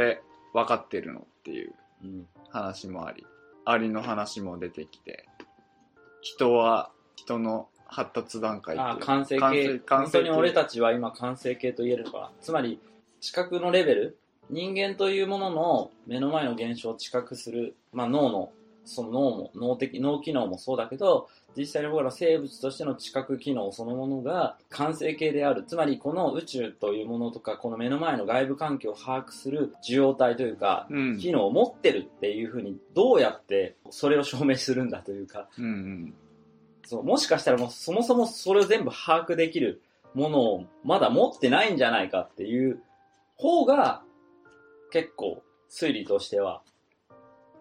[0.53, 1.73] 分かってるのっていう
[2.03, 2.27] うん。
[2.49, 3.25] 話もあり、
[3.65, 5.27] ありの話も出てきて、
[6.21, 9.79] 人は人の発達段階ああ、完成完形成。
[9.79, 12.31] 完本成当に俺たちは今完成形と言えるのかな。
[12.41, 12.79] つまり、
[13.21, 14.17] 知覚のレベル、
[14.49, 18.51] 人間というものの目の前の現象を知覚する、まあ脳の、
[18.85, 25.63] その脳も、脳的、脳機能もそうだけど、実際に僕ら生物としての知覚機能そのものが完成形である。
[25.65, 31.17] つまり、この宇宙というものとか、この目の前の外部環境を把握する受容体というか、うん。
[31.17, 36.13] 機能を持ってるっていうふうに、どうやってそれを証明するんだというか、うんうん。
[36.85, 39.81] そう、もしかしたらもうそもそもそれを全部把握できる
[40.13, 42.81] ものをまだ持ってないんじゃないかっていう
[43.37, 44.01] 方が
[44.91, 46.61] 結構推理としては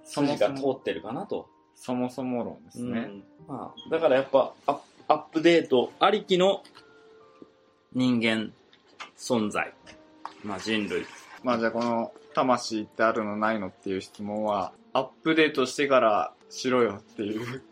[0.04, 1.48] 筋が通ってるかなと。
[1.74, 3.00] そもそも論ですね。
[3.00, 6.62] うんまあ、だからやっぱアッアップデートありきの
[7.92, 8.52] 人間
[9.18, 9.72] 存在。
[10.42, 11.04] まあ人類。
[11.42, 17.62] まあじゃあこの魂ってあるのないのっていう質問は、アップデートしてからしろよっていう。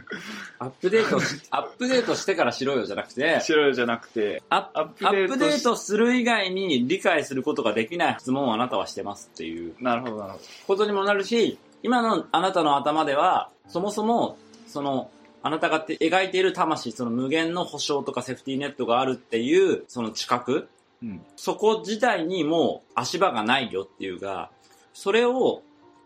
[0.58, 15.10] アップデートし、アップデートしてからしろよじゃなくて、しろよじゃなくて、アアップアデートする以外に理解することができない質問をあなたはしてますっていうなるほどなるほことにもなるし、今のあなたの頭では、そもそも、その、
[15.42, 20.68] あなたがて描いている魂、その無限の保証とかセーフティーネットがあるっていう、その知覚、
[21.02, 21.08] ど。
[21.08, 21.20] うん。
[21.36, 24.50] そこ自体にもう足場がないよっていうか、
[24.92, 25.62] それを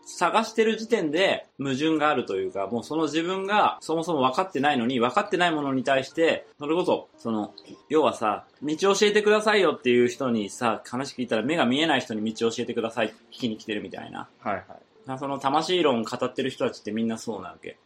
[0.07, 7.53] 探してる時点で矛盾があるというか、もうその自分がそもそも分かってないのに、分かってないものに対して、それこそ、その、
[7.89, 14.29] 要はさ、道教えてくださいよっていう人にさ、話聞いたら目が見えない人に道教えてくださいって聞きに来てるみたいな。
[14.41, 14.65] はいはい。
[15.07, 17.79] なその魂論を語ってる人たちってみんなそうなわけ。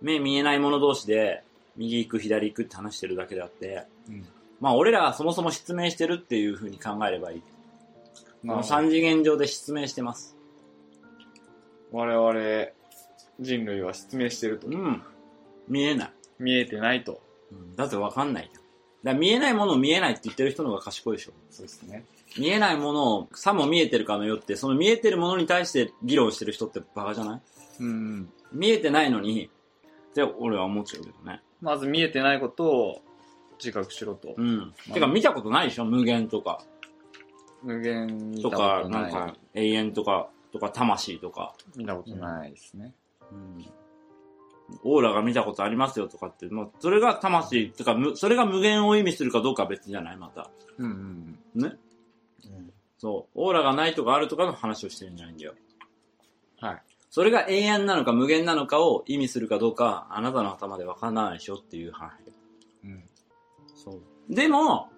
[0.00, 1.42] 目見えない者同士で、
[1.76, 4.26] 右行く左行くって話してるだけであって、うん。
[4.60, 7.40] まあ俺らはそもそも失明してるっていう風に考えればいい。
[7.40, 7.46] こ
[8.44, 10.36] のなるほど3次元上で失明してます。
[11.90, 12.66] 我々
[13.40, 14.70] 人類は失明してるとう。
[14.70, 15.02] ん。
[15.68, 16.12] 見えない。
[16.38, 17.20] 見えてないと。
[17.50, 19.14] うんだってわかんないじゃん。
[19.14, 21.32] だ見えないものを見えないって言ってる人の方が賢いでしょ。
[21.50, 22.04] そうですね。
[22.38, 27.40] 見えないものをさも見えてるかのよって、その見えてるものに対して議論してる人ってバカじゃない？
[27.80, 28.28] うん。
[28.52, 29.50] 見えてないのに、
[30.10, 31.42] って俺は思っちゃうけどね。
[31.60, 33.02] まず見えてないことを
[33.58, 34.42] 自覚しろとう。
[34.44, 34.74] ん。
[34.92, 35.84] てか見たことないでしょ？
[35.84, 36.62] 無限とか。
[37.62, 39.12] 無限見たとか、ことない。
[39.12, 41.54] なんか、永遠とか、とか、魂とか。
[41.76, 42.92] 見たことないですね。
[43.32, 43.64] うん。
[44.82, 50.16] オーラが見たことありますよとかって、もう、それが魂、とか、むそれが無限を意味するかどうかは別じゃない？
[50.16, 50.50] また。
[50.78, 51.72] うんうんね？
[53.04, 53.38] そう。
[53.38, 55.52] オーラがないとかあるとかの話をしてるんじゃないんだよ。
[56.62, 56.66] うん。
[56.66, 56.82] はい。
[57.10, 62.12] それが永遠なのか無限なのかを意味するかどうか、あなたの頭でわからないでしょっていう話。
[62.82, 63.04] うん。
[63.74, 64.34] そう。
[64.34, 64.88] でも、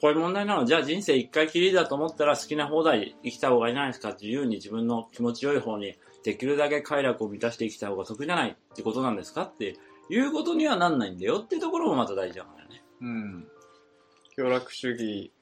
[0.00, 0.66] こういう問題なの。
[0.66, 4.12] じゃあ人生一回きりだと思ったら好きな放題生きた方がいいじゃないですか。
[4.12, 9.76] 自由に自分の気持ちよい方にできるだけ快楽を満たして生きた方が得じゃないってことなんですかって
[10.10, 12.84] いうことにはなんないんだよっていうところもまた大事なんだよね。
[13.00, 13.48] うん。
[14.36, 15.32] 協楽主義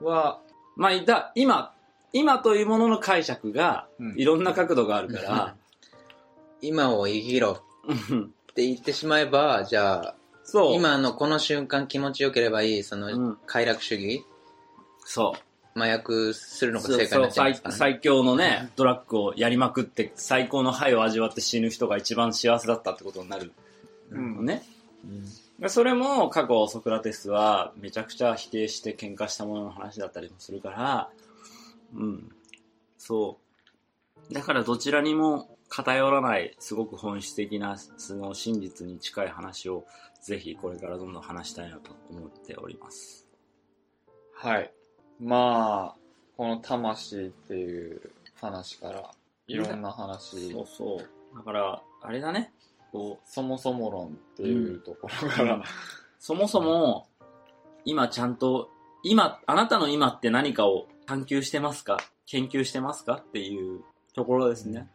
[0.00, 0.40] は、
[0.78, 1.74] まあ、いた、今、
[2.12, 5.56] 今というものの解釈がうんいろんな角度があるから、
[6.62, 10.14] 今を生きろうんって言ってしまえば、じゃあ、
[10.44, 10.74] そう。
[10.74, 14.24] 今のこの瞬間気持ちよければいい、そのうん快楽主義、
[15.04, 15.78] そう。
[15.78, 17.78] 麻薬するのが正解になっちゃい最ますからね。
[17.78, 23.52] 最強のね、ドラッグをやりまくって最高のハイを味わって死ぬ人が一番幸せだったってことになる
[24.10, 24.62] うんのね。
[25.04, 31.10] うんでそれも過去ソクラテスはめちゃくちゃ否定して喧嘩したものの話だったりもするから、
[31.94, 32.32] うん。
[32.96, 33.38] そ
[34.30, 34.34] う。
[34.34, 39.84] だからどちらにも偏らない、すごく本質的な、その真実に近い話を、
[40.22, 43.26] ぜひこれからどんどん話したいなと思っております。
[44.34, 44.72] はい。
[45.20, 45.98] まあ、
[46.36, 49.10] この魂っていう話から、
[49.48, 51.36] いろんな話、そうそう。
[51.36, 52.52] だから、あれだね。
[52.92, 55.62] こう、そもそも論っていうところから、
[56.18, 57.08] そもそも、
[57.84, 58.70] 今ちゃんと、
[59.02, 61.98] 今、あなたの今って何かを探求してますか？
[62.26, 63.14] 研究してますか？
[63.14, 63.82] っていう
[64.14, 64.88] ところですね。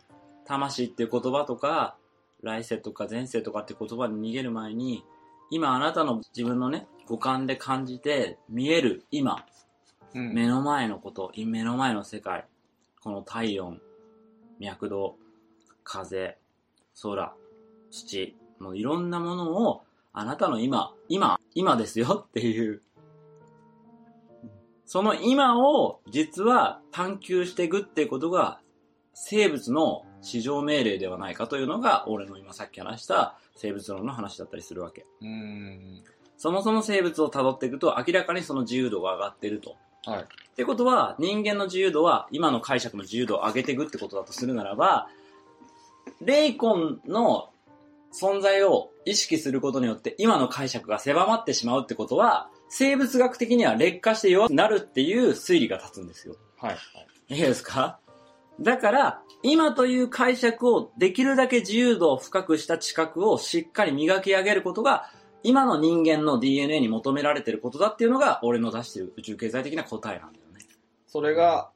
[0.46, 1.96] 魂っていう言葉とか、
[2.42, 5.04] 来世とか前世とかって言葉に逃げる前に、
[5.50, 9.46] 今あなたの自分のね、五感で感じて見える今、
[10.14, 10.34] うん。
[10.34, 12.46] 目の前のこと、目の前の世界、
[13.02, 13.82] この体温、
[14.60, 15.16] 脈動、
[15.84, 16.38] 風、
[17.02, 17.34] 空、
[17.94, 22.82] 土、もういろんなものをあなたの今、今、今ですよっていう。
[24.86, 28.60] その今を実は探求していくっていうことが
[29.14, 35.06] 生物の至上命令ではないかというのが俺の今さっき話した生物論の話だったりするわけ。
[35.22, 36.04] うん。
[36.38, 39.78] そもそも生物を辿っていくと明らかにその自由度が上がってると。
[40.06, 40.22] はい。
[40.22, 40.26] っ
[40.56, 45.08] てことは、人間の自由度は、今の解釈の自由度を上げていくってことだとするならば、
[46.22, 47.53] レイコンの
[48.14, 56.36] 存在を意識することによって、今の解釈が狭まってしまうってことは、生物学的には劣化して弱くなるっていう推理が立つんですよ。
[56.58, 56.78] はい。
[57.30, 58.00] いいですか？
[58.60, 65.10] だから、今という解釈をできるだけ自由度を深くした知覚をしっかり磨き上げることが、
[65.42, 70.66] 今の人間の DNA に求められてることだっていうのが、俺の出してる宇宙経済的な答えなんだよね。
[71.08, 71.72] それが、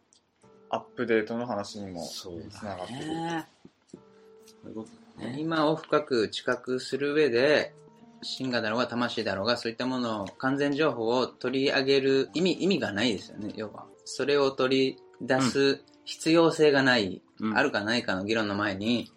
[0.69, 3.05] アップデートの話にもそうつながってくる。
[3.07, 3.47] ね。
[3.91, 5.35] そういうことだね。
[5.39, 7.73] 今を深く知覚する上で、
[8.21, 13.85] 真我だろうが魂だろうが、そういったものを、完全情報を取り上げる意味、意味がないですよね、要は。
[14.05, 19.11] それを取り出す必要性がない、うんあるかないかの議論の前に、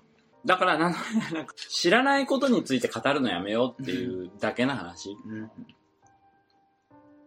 [0.44, 0.92] だからなん、
[1.32, 5.16] なんか知らないことについて語るのやめようっていうだけの話。
[5.26, 5.50] うん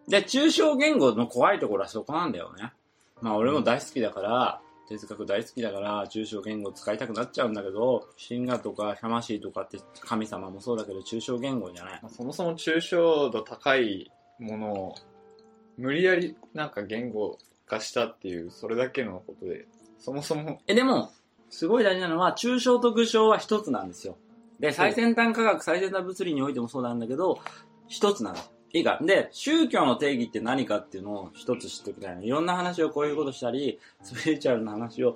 [0.08, 2.74] で、抽象言語の怖いところはそこなんだよね。
[3.22, 12.00] まあ俺も大好きだから、哲学大好きだから、抽象言語使いたくなっちゃうんだけど、神話とか魂とかって神様もそうだけど、抽象言語じゃない。
[12.02, 14.96] まあそもそも抽象度高いものを、
[15.78, 19.68] 無理やりなんか言語化したっていう、それだけのことで、
[20.00, 21.12] そもそも、え、でも、
[21.50, 24.18] すごい大事なのは、抽象と具象は一つなんですよ。
[24.60, 27.40] で、最先端科学、最先端物理においてもそうなんだけど、
[27.88, 28.38] 一つなの。
[28.74, 29.00] いいか。
[29.02, 32.24] で、宗教の定義って何かっていうのを一つ知っておきたいの。
[32.24, 35.16] いろんな話をこういうことしたり、スピリチュアルな話を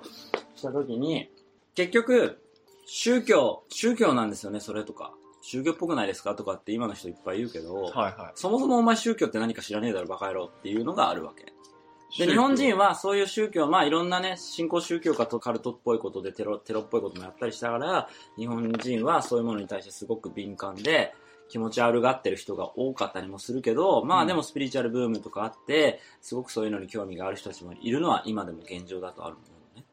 [0.54, 1.28] したときに、
[1.74, 2.40] 結局、
[2.86, 5.12] 宗教、宗教なんですよね、それとか。
[5.42, 11.52] 宗教っぽくないですかとかって今の人いっぱい言うけど、はいはそもそもお前宗教って何か知らねえだろ、バカ野郎っていうのがあるわけ。
[12.14, 12.26] い。
[12.26, 21.14] で、日本人はそういう宗教、まあいろんなね、信仰宗教かとカルトっぽいことでテロ、テロっぽいこともやったりしたから、日本人はそういうものに対してすごく敏感で、
[21.48, 29.86] 気持ち悪がってる人が多かったりもするけど、まあでもスピリチュアルブームとかあって、すごくそういうのに興味がある人たちもいるのは今でも現状だとあると思うのね。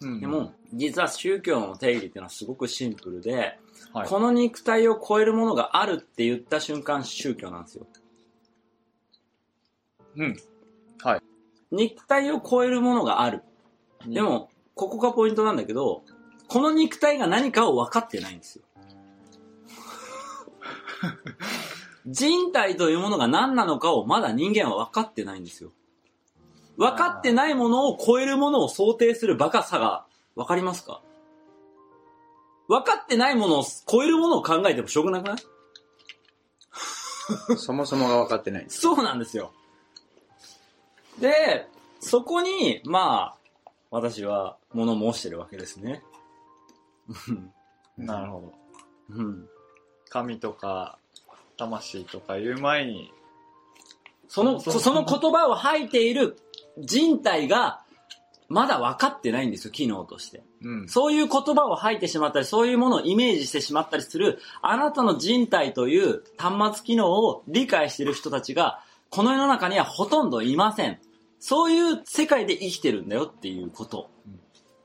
[0.00, 3.58] うんでも、実は宗教の定義っていうのはすごくシンプルで、
[3.92, 7.86] はいこの肉体を超えるものがあるって言った瞬間宗教なんですよ。
[10.16, 10.36] うん。
[11.70, 13.42] 肉体を超えるものがある。
[14.06, 16.02] でも、ここがポイントなんだけど、
[16.48, 18.64] この肉体が何かを分かってないんですよ。
[22.06, 25.72] 人体というものが何なのかをまだ人間は分かってないんですよ。
[26.76, 31.00] 分かってないものを超えるものを想定するバカさが分かりますか？
[32.68, 35.38] 分かってないものを超えるものを考えてもしょうがなくない？
[37.58, 38.66] そもそもが分かってない。
[38.68, 39.52] そうなんですよ。
[41.18, 41.68] で、
[42.00, 43.34] そこに、ま
[43.66, 46.02] あ、私は物申してるわけですね。
[47.96, 48.54] なるほど。
[49.10, 49.48] うん。
[50.08, 50.98] 神とか、
[51.56, 53.12] 魂とか言う前に、
[54.28, 56.38] その、その言葉を吐いている
[56.78, 57.82] 人体が、
[58.48, 60.42] まだ分かってないんですよ、機能として。
[60.62, 60.88] うん。
[60.88, 68.80] そういう言葉を吐いてしまったり、そういうものをイメージしてしまったりする、あなたの人体という端末機能を理解している人たちが、
[69.10, 70.98] この世の中にはほとんどいません。
[71.40, 74.10] そういう世界で生きてるんだよっていうこと。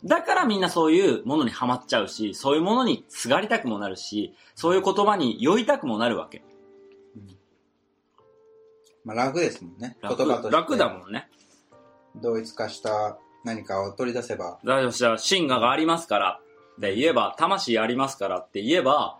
[0.03, 6.43] だからみんなそういうものにはまっちゃうし、そういうものにすがりたくもなるし、そういう言葉に酔いたくもなるわけ。
[9.05, 9.97] まあ楽ですもんね。
[10.01, 10.51] 言楽葉として。
[10.51, 11.29] 楽だもんね。
[12.15, 14.59] 同一化した何かを取り出せば。
[14.63, 16.39] だからじゃあ、神我がありますから
[16.77, 19.19] って言えば、魂ありますからって言えば、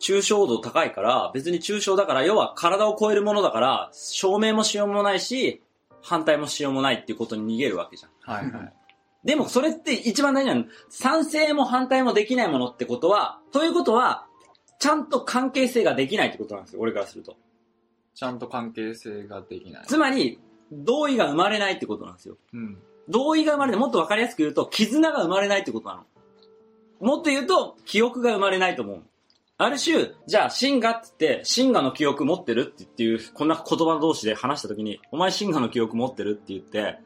[0.00, 5.62] 抽象度高いから、別に抽象だから、要は体を超えるものだから、証明もしようもないし、
[6.02, 8.32] 反対もしようもないっていうことに逃げるわけじゃん。
[8.32, 8.72] はいはい。
[9.24, 10.64] でもそれって一番大事なの。
[10.88, 14.26] 賛成も反対もできないものってことは、ということは、
[14.78, 17.36] ちゃんと関係性ができないってことなんですよ、俺からすると。
[18.14, 19.86] ちゃんと関係性ができない。
[19.86, 20.40] つまり、
[20.72, 22.36] 同意が生まれないってことなんですよ。
[22.54, 22.78] うん。
[23.08, 23.80] 同意が生まれない。
[23.80, 26.04] もっとわかりやすく言うと、絆が生まれないってことなの。
[27.00, 29.02] もっと言うと、記憶が生まれないと思う。
[29.58, 36.98] ある種、じゃあ、シンガって言って、シンガの記憶持ってるってっていう、こんな言葉同士で話したときに、お前シンガの記憶持ってるって言って、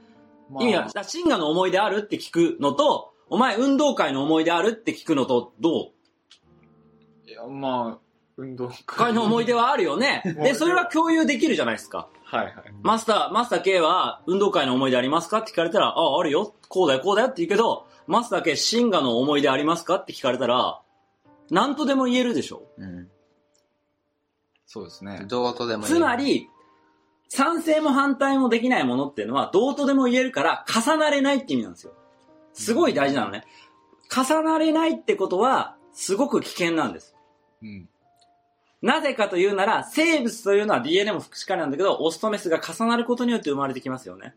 [0.51, 5.93] ま意味は、だシンガの思い出あるって聞くのと、お前運動会の思い出あるって聞くのと、ど
[7.27, 7.31] う？
[7.31, 7.99] いや、まあ、
[8.37, 10.23] 運動会の思い出はあるよね。
[10.43, 12.09] で、それは共有できるじゃないですか。
[12.25, 12.55] はいはい。
[12.83, 15.39] マスター、マスター K は運動会の思い出ありますか？
[15.39, 16.55] って聞かれたら、ああ、あるよ。
[16.69, 19.97] こうだよ、こうだよって言うけど、マスター K、シンガの思い出ありますか？
[19.97, 20.81] って聞かれたら、
[21.51, 22.63] なんとでも言えるでしょ。
[22.77, 23.09] うん。
[24.67, 25.25] そうですね。
[25.29, 25.85] どうとでも。
[25.85, 26.49] つま、り、
[27.35, 31.93] 賛成も反対もできないものっていうのは、どうとでも言えるから、重なれないって意味なんですよ。
[32.53, 33.43] すごい大事なのね。
[34.09, 37.17] 重なれないってことは、すごく危険なんです。
[37.61, 37.89] うん。
[38.83, 44.37] なぜかというなら、生物というのは DNA もしっかりなんだけど、オスとメスが重なることによって生まれてきますよね。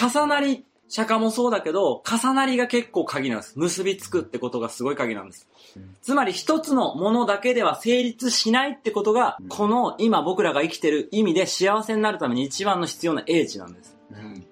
[0.00, 3.58] 重なり、釈迦もそうだけど、重なりが結構鍵なんです。
[3.58, 5.48] 結びつくってことがすごい鍵なんです。
[5.74, 13.96] うんつまり一つのものだけでは成立しないってことが、うんこの今僕らが生きてる意味で幸せになるために一番の必要な英知なんです。
[14.10, 14.46] うん。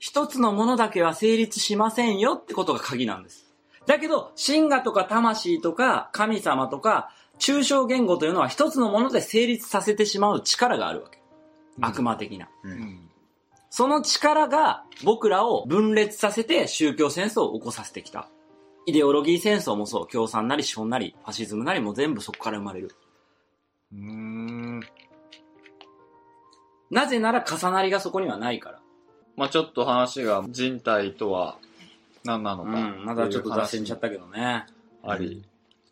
[0.00, 3.46] 一つのものだけは成立しませんよってことが鍵なんです。
[3.86, 11.20] だけど、神我とか魂とか神様とか抽象言語というのは一つのもので成立させてしまう力があるわけ。
[11.80, 12.48] 悪魔的な。
[12.64, 12.68] う。
[12.68, 13.03] うんん。
[13.76, 18.28] その力が僕らを分裂させて宗教戦争を起こさせてきた。
[18.86, 22.94] イデオロギー戦争もそう、共産なり資本なり、ファシズムなりも全部そこから生まれる。
[23.92, 24.80] うーん。
[26.92, 28.80] なぜなら重なりがそこにはないから。
[29.34, 31.58] まあちょっと話が人体とは
[32.22, 32.70] 何なのか。
[32.70, 34.66] うん、まだちょっと脱線しちゃったけどね。
[35.02, 35.42] あり、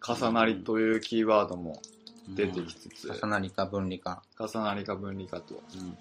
[0.06, 1.82] 重なりというキーワードも
[2.28, 4.22] 出てきつつ、重なりか分離か。
[4.38, 5.98] 重なりか分離かと、うん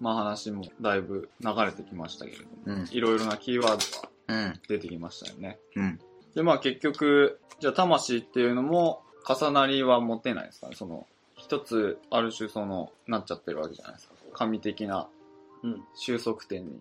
[0.00, 2.88] まあ話もだいぶ流れてきましたけれども、うん。
[2.90, 4.60] いろいろなキーワードがうん。
[4.68, 5.58] 出てきましたよね。
[5.76, 6.00] うん。
[6.34, 10.76] で、まあ結局、じゃあ魂っていうのも重なりは持てないですかね。
[10.76, 14.14] その、一つ、ある種その、なっちゃってるわけじゃないですか。
[14.32, 15.08] 神的な
[15.62, 16.80] うん収束点に。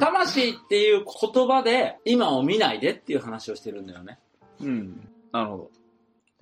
[0.00, 4.18] 魂っていう言葉で今を見ないでっていう話をしてるんだよね。
[4.60, 5.08] うん。
[5.30, 5.70] なるほど。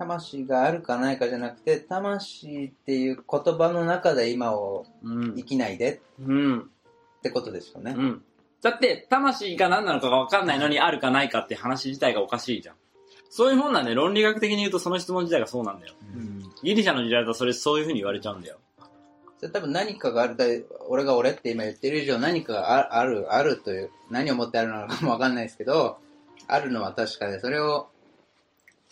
[0.03, 5.43] 魂があるかないかじゃなくて、魂っていう言葉の中で今をうん生。
[5.43, 6.59] きないでうん。
[6.59, 6.63] っ
[7.21, 8.01] てことですよねう。
[8.01, 8.21] ん。
[8.61, 12.75] だって、魂が何なのかが分かんないのにあるかないかって話自体がおかしいじゃん。
[13.29, 15.93] そういうもんなんで、論理学的に言うとその質問自体がそうなんだよ。
[16.15, 16.39] うん。
[16.63, 18.57] ギリシャの時代だとそれそういう風に言われちゃうんだよ。
[19.39, 20.45] それ多分何かがあるだ
[20.87, 25.97] 俺が俺って今言ってる以上何かがあある、あるという、何をもってあるのかもわかんないですけど、
[26.47, 27.89] あるのは確かで、それを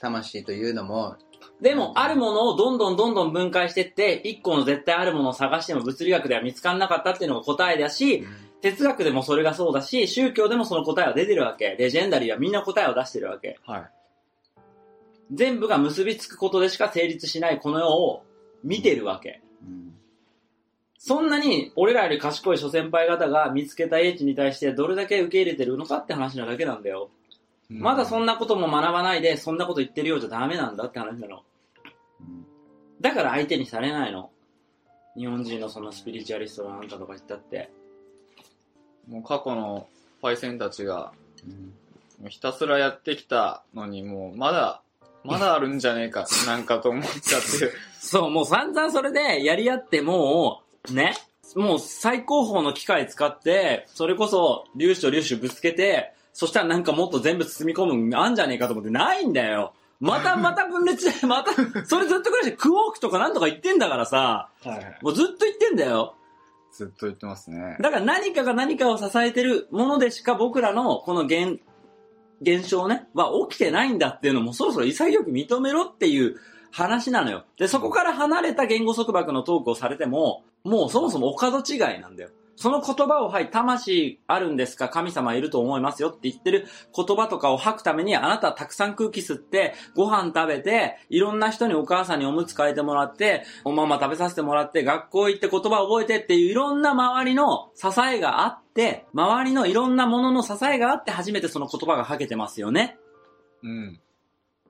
[0.02, 1.16] 魂というのも、
[1.62, 8.26] でも、あるものをどんどんどんどん分解してって、一個の絶対あるものを探しても物理学では見つからなかったっていうのが答えだし、
[8.62, 11.76] 哲学でもそれがそうだし、宗教でもその答えは出てるわけ。
[11.78, 13.60] レジェンダリーはみんな答えを出してるわけ。
[13.66, 13.90] はい。
[15.32, 18.24] 全部が結びつくことでしか成立しないこの世を
[18.64, 19.42] 見てるわけ。
[19.64, 19.92] うん
[21.04, 27.10] そんなに俺らより賢い諸先輩方が見つけた英知に対してどれだけ受け入れてるのかって話なだけなんだよ。
[27.80, 31.44] まだそんな、なことも学ばないで、そんなこと言ってるようじゃダメなんだって話なの。
[32.20, 32.42] うん
[33.02, 34.30] だから相手にされないの。
[35.18, 37.72] 日本人のそのスピリチュアリストのあんたとか言ったって。
[39.10, 39.88] もう過去の
[40.22, 41.12] パイセンたちが、
[42.30, 44.84] ひたすらやってきたのに、もうまだ、
[45.24, 47.74] まだあるんじゃねえか、 なんかと思っちゃって。
[48.00, 51.16] そう、もう散々それでやり合ってもう、ね、
[51.56, 59.74] もう最高峰の機械使って、それこそ粒子と粒子ぶつけて、そしたらなんかもっと全部包み込むのあんじゃねえかと思ってないんだよ。
[60.00, 61.54] また また分裂で、また、
[61.86, 64.98] それずっと繰り返して、クォークとかなんとか言ってんだからさ、はいはい。
[65.02, 66.16] もうずっと言ってんだよ。
[66.72, 67.78] ずっと言ってますね。
[67.80, 71.60] だから何かが何かを支えてるものでしか僕らのこの現、
[72.42, 76.38] 現象ね、は起きてないんだっていうのもそろそろ潔く認めろっていう
[76.72, 77.44] 話なのよ。
[77.58, 82.30] で、そこから離れた言語束縛のトークをされても、もうそもそもお門違いなんだよ。
[82.56, 84.90] その言葉を、はい、魂あるんですか？
[84.90, 102.98] 神様いると思いますよって言ってる言葉とかを吐くために、あなたはたくさん空気吸って、ご飯食べて、いろんな人にお母さんにおむつ替えてもらって、おまま食べさせてもらって、学校行って言葉覚えてっていういろんな周りの支えがあって、周りのいろんなものの支えがあって初めてその言葉が吐けてますよね。
[103.64, 104.00] うん。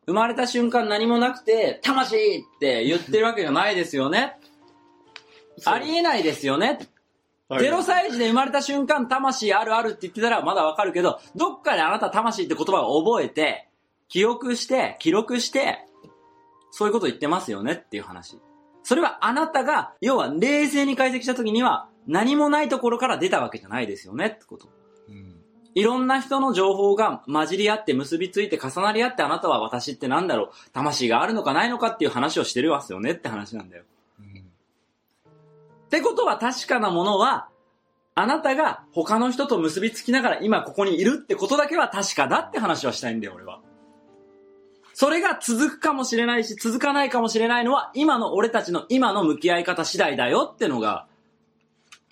[0.06, 4.38] 生まれた瞬間何もなくて、魂って言ってるわけじゃないですよね。
[5.66, 6.80] ありえないですよね。
[7.58, 13.68] 0歳児で生まれた瞬間、魂あるあるって言ってたらまだわかるけど、どっかであなた魂って言葉を覚えて、
[14.08, 15.86] 記憶して、記録して、
[16.72, 18.40] そういうこと言ってますよねっていう話。
[18.84, 24.70] それはあなたが、要は冷静に解析した時には、何もないところから出たわけじゃないですよねってこと。
[25.10, 25.42] うん。
[25.76, 33.84] いろんな人の情報が混じり合って結びついて重なり合ってあなたは私ってなんだろう魂があるのかないのかっていう話をしてるわすよねって話なんだよ。
[35.92, 37.50] うんってことは確かなものは、
[38.16, 43.60] あなたが他の人と結びつきながら今ここにいるってことだけは確かだって話はしたいんだよ、俺は。
[44.94, 51.08] それが続くかもしれないし、続かないかもしれないのは、今の俺たちの今の向き合い方次第だよってのが、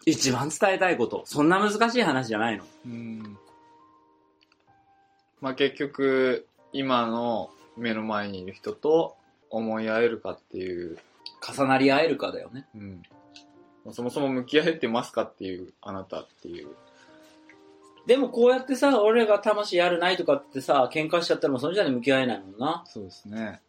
[0.06, 1.24] 一番伝えたいこと。
[1.26, 2.66] そんな難しい話じゃないの。
[2.86, 3.38] うん。
[5.40, 9.16] まあ結局、今の目の前にいる人と
[9.50, 10.98] 思い合えるかっていう、
[11.48, 12.66] 重なり合えるかだよね。
[12.76, 13.04] うん。
[13.92, 16.70] そもそも向き合えてますかっていう、あなたっていう。
[18.06, 22.84] でもこうやってさ、俺が魂あるないとかってさ、喧嘩しちゃったらもうその時点で向き合えないもんな。
[22.88, 23.62] そうですね。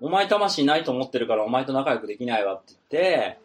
[0.00, 3.38] お前魂ないと思ってるからお前と仲良くできないわって言って、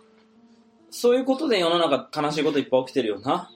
[0.91, 3.51] そういうことで世の中悲しいこといっぱい起きてるよな。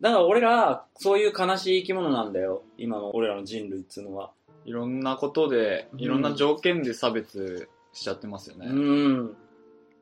[0.00, 2.62] だから俺ら、そういう悲しい生き物なんだよ。
[2.78, 4.30] 今の俺らの人類っつうのは。
[4.64, 8.66] いろんなことで、いろんな条件で差別しちゃってますよね。
[8.66, 9.36] うん。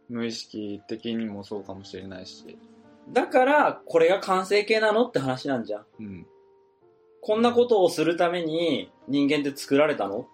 [0.08, 2.58] 無意識的にもそうかもしれないし。
[3.12, 5.86] だから、これが完成形なのって話なんじゃん。
[6.00, 6.26] うん。
[7.22, 10.28] こんなことをするために人間って作られたの？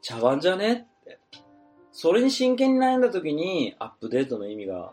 [0.00, 0.72] 茶碗じゃね？
[0.72, 1.18] って。
[1.92, 4.92] それに真剣に悩んだ時にアップデートの意味が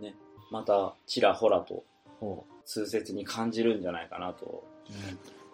[0.00, 0.14] ね、
[0.50, 1.84] またちらほらと
[2.20, 4.64] ほ痛切に感じるんじゃないかなと、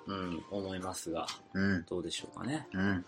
[0.07, 1.85] うん、思いますが、うん。
[1.89, 2.66] どうでしょうかね。
[2.73, 3.05] うん。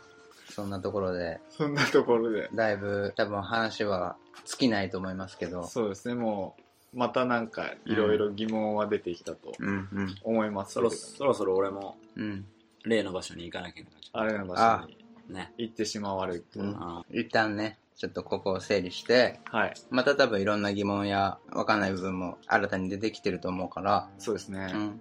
[0.50, 1.52] そんなところで、う。
[1.52, 2.48] そんなところで。
[2.54, 5.64] だいぶ多分話は尽きないと思いますけど。
[5.64, 6.56] そうですね、も
[6.94, 10.14] う、またなんか、いろいろ疑問は出てきたとうんうん。
[10.24, 10.90] 思いますそけど。
[10.90, 12.44] ろそろそろ俺もうん。
[12.84, 14.86] 例の場所に行かなきゃいけないあれの場所
[15.28, 15.52] にね。
[15.56, 16.60] 行ってしまわれると。
[16.60, 19.74] うんあ一旦ね、ちょっとここを整理して、はい。
[19.90, 24.70] また多分いろんな疑問やわかんない部分も新たに出てきてると思うから、そうですね。
[24.74, 25.00] うん。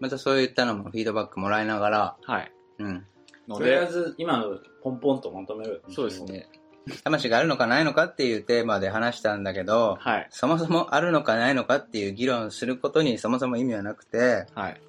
[0.00, 2.52] またそういったのもフィードバックもらいながら、はい。
[2.78, 3.06] うん。
[3.48, 5.82] のとりあえで、ず今のポンポンとまとめる。
[5.88, 6.24] そうです。
[6.24, 6.48] ね。
[7.02, 10.26] 魂があるのかないのかっていうテーマで話したんだけど、はい。
[10.30, 14.80] そもそもあるのかないのかっていう議論することにそもそも意味はなくて、はい。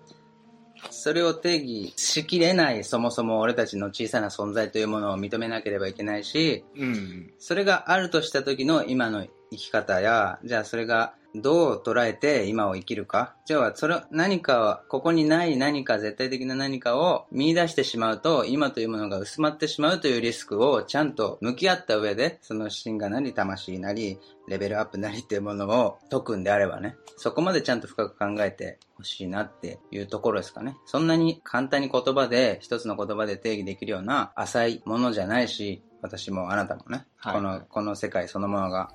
[0.92, 7.34] それを定義しきれないそもそも俺たちの小さな存在というものを認めなければいけないし、うん。
[7.40, 13.36] それがあるとした時の今の生き方や、じゃあそれがどう捉えて今を生きるか。
[13.46, 30.78] じゃあそれ何かは、ここにない何か絶対的な何かを見出してしまうと、今というものが薄まってしまうというリスクをちゃんと向き合った上で、その心がなり魂なり、レベルアップなりっていうものを解くんであればね、そこまでちゃんと深く考えてほしいなっていうところですかね。
[30.86, 38.90] そんなに簡単に言葉で、一つの言葉で定義できるような浅いものじゃないし、私もあなたもね、はいこの、この世界そのものが。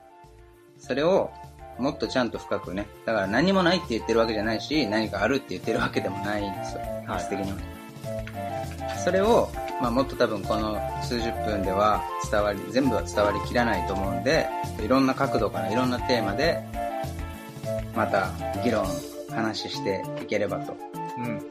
[0.79, 1.31] それを
[1.79, 2.87] もっとちゃんと深くね。
[3.07, 6.81] だから何もないって言ってるわけじゃないし、何かあるって言ってるわけでもないんですよ。
[7.07, 7.59] はい質的には。
[9.05, 9.51] それを、
[9.81, 14.49] まあ、もっと多分この数十分では伝わり、全部は伝わりきらないと思うんで、
[14.81, 16.63] いろんな角度からいろんなテーマで、
[17.97, 18.31] また
[18.63, 18.87] 議論、
[19.31, 20.77] 話していければと
[21.19, 21.43] うん。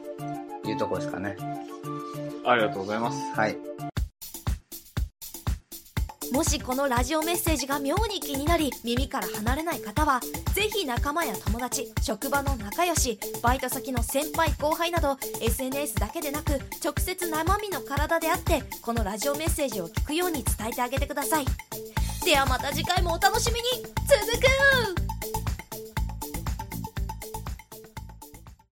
[0.64, 1.36] いうところですかね。
[2.44, 3.18] ありがとうございます。
[3.34, 3.91] はい。
[6.32, 10.18] もしこのラジオメッセージが妙に気になり耳から離れない方は
[10.54, 16.52] ぜひ仲間や友達職場の仲良しバイト先の先輩後輩など SNS だけでなく
[16.82, 21.44] 直接生身の体であってこのラジオメッセージを聞くように伝えてあげてください。
[22.24, 23.84] ではまた次回もお楽しみに。
[24.06, 25.11] 続く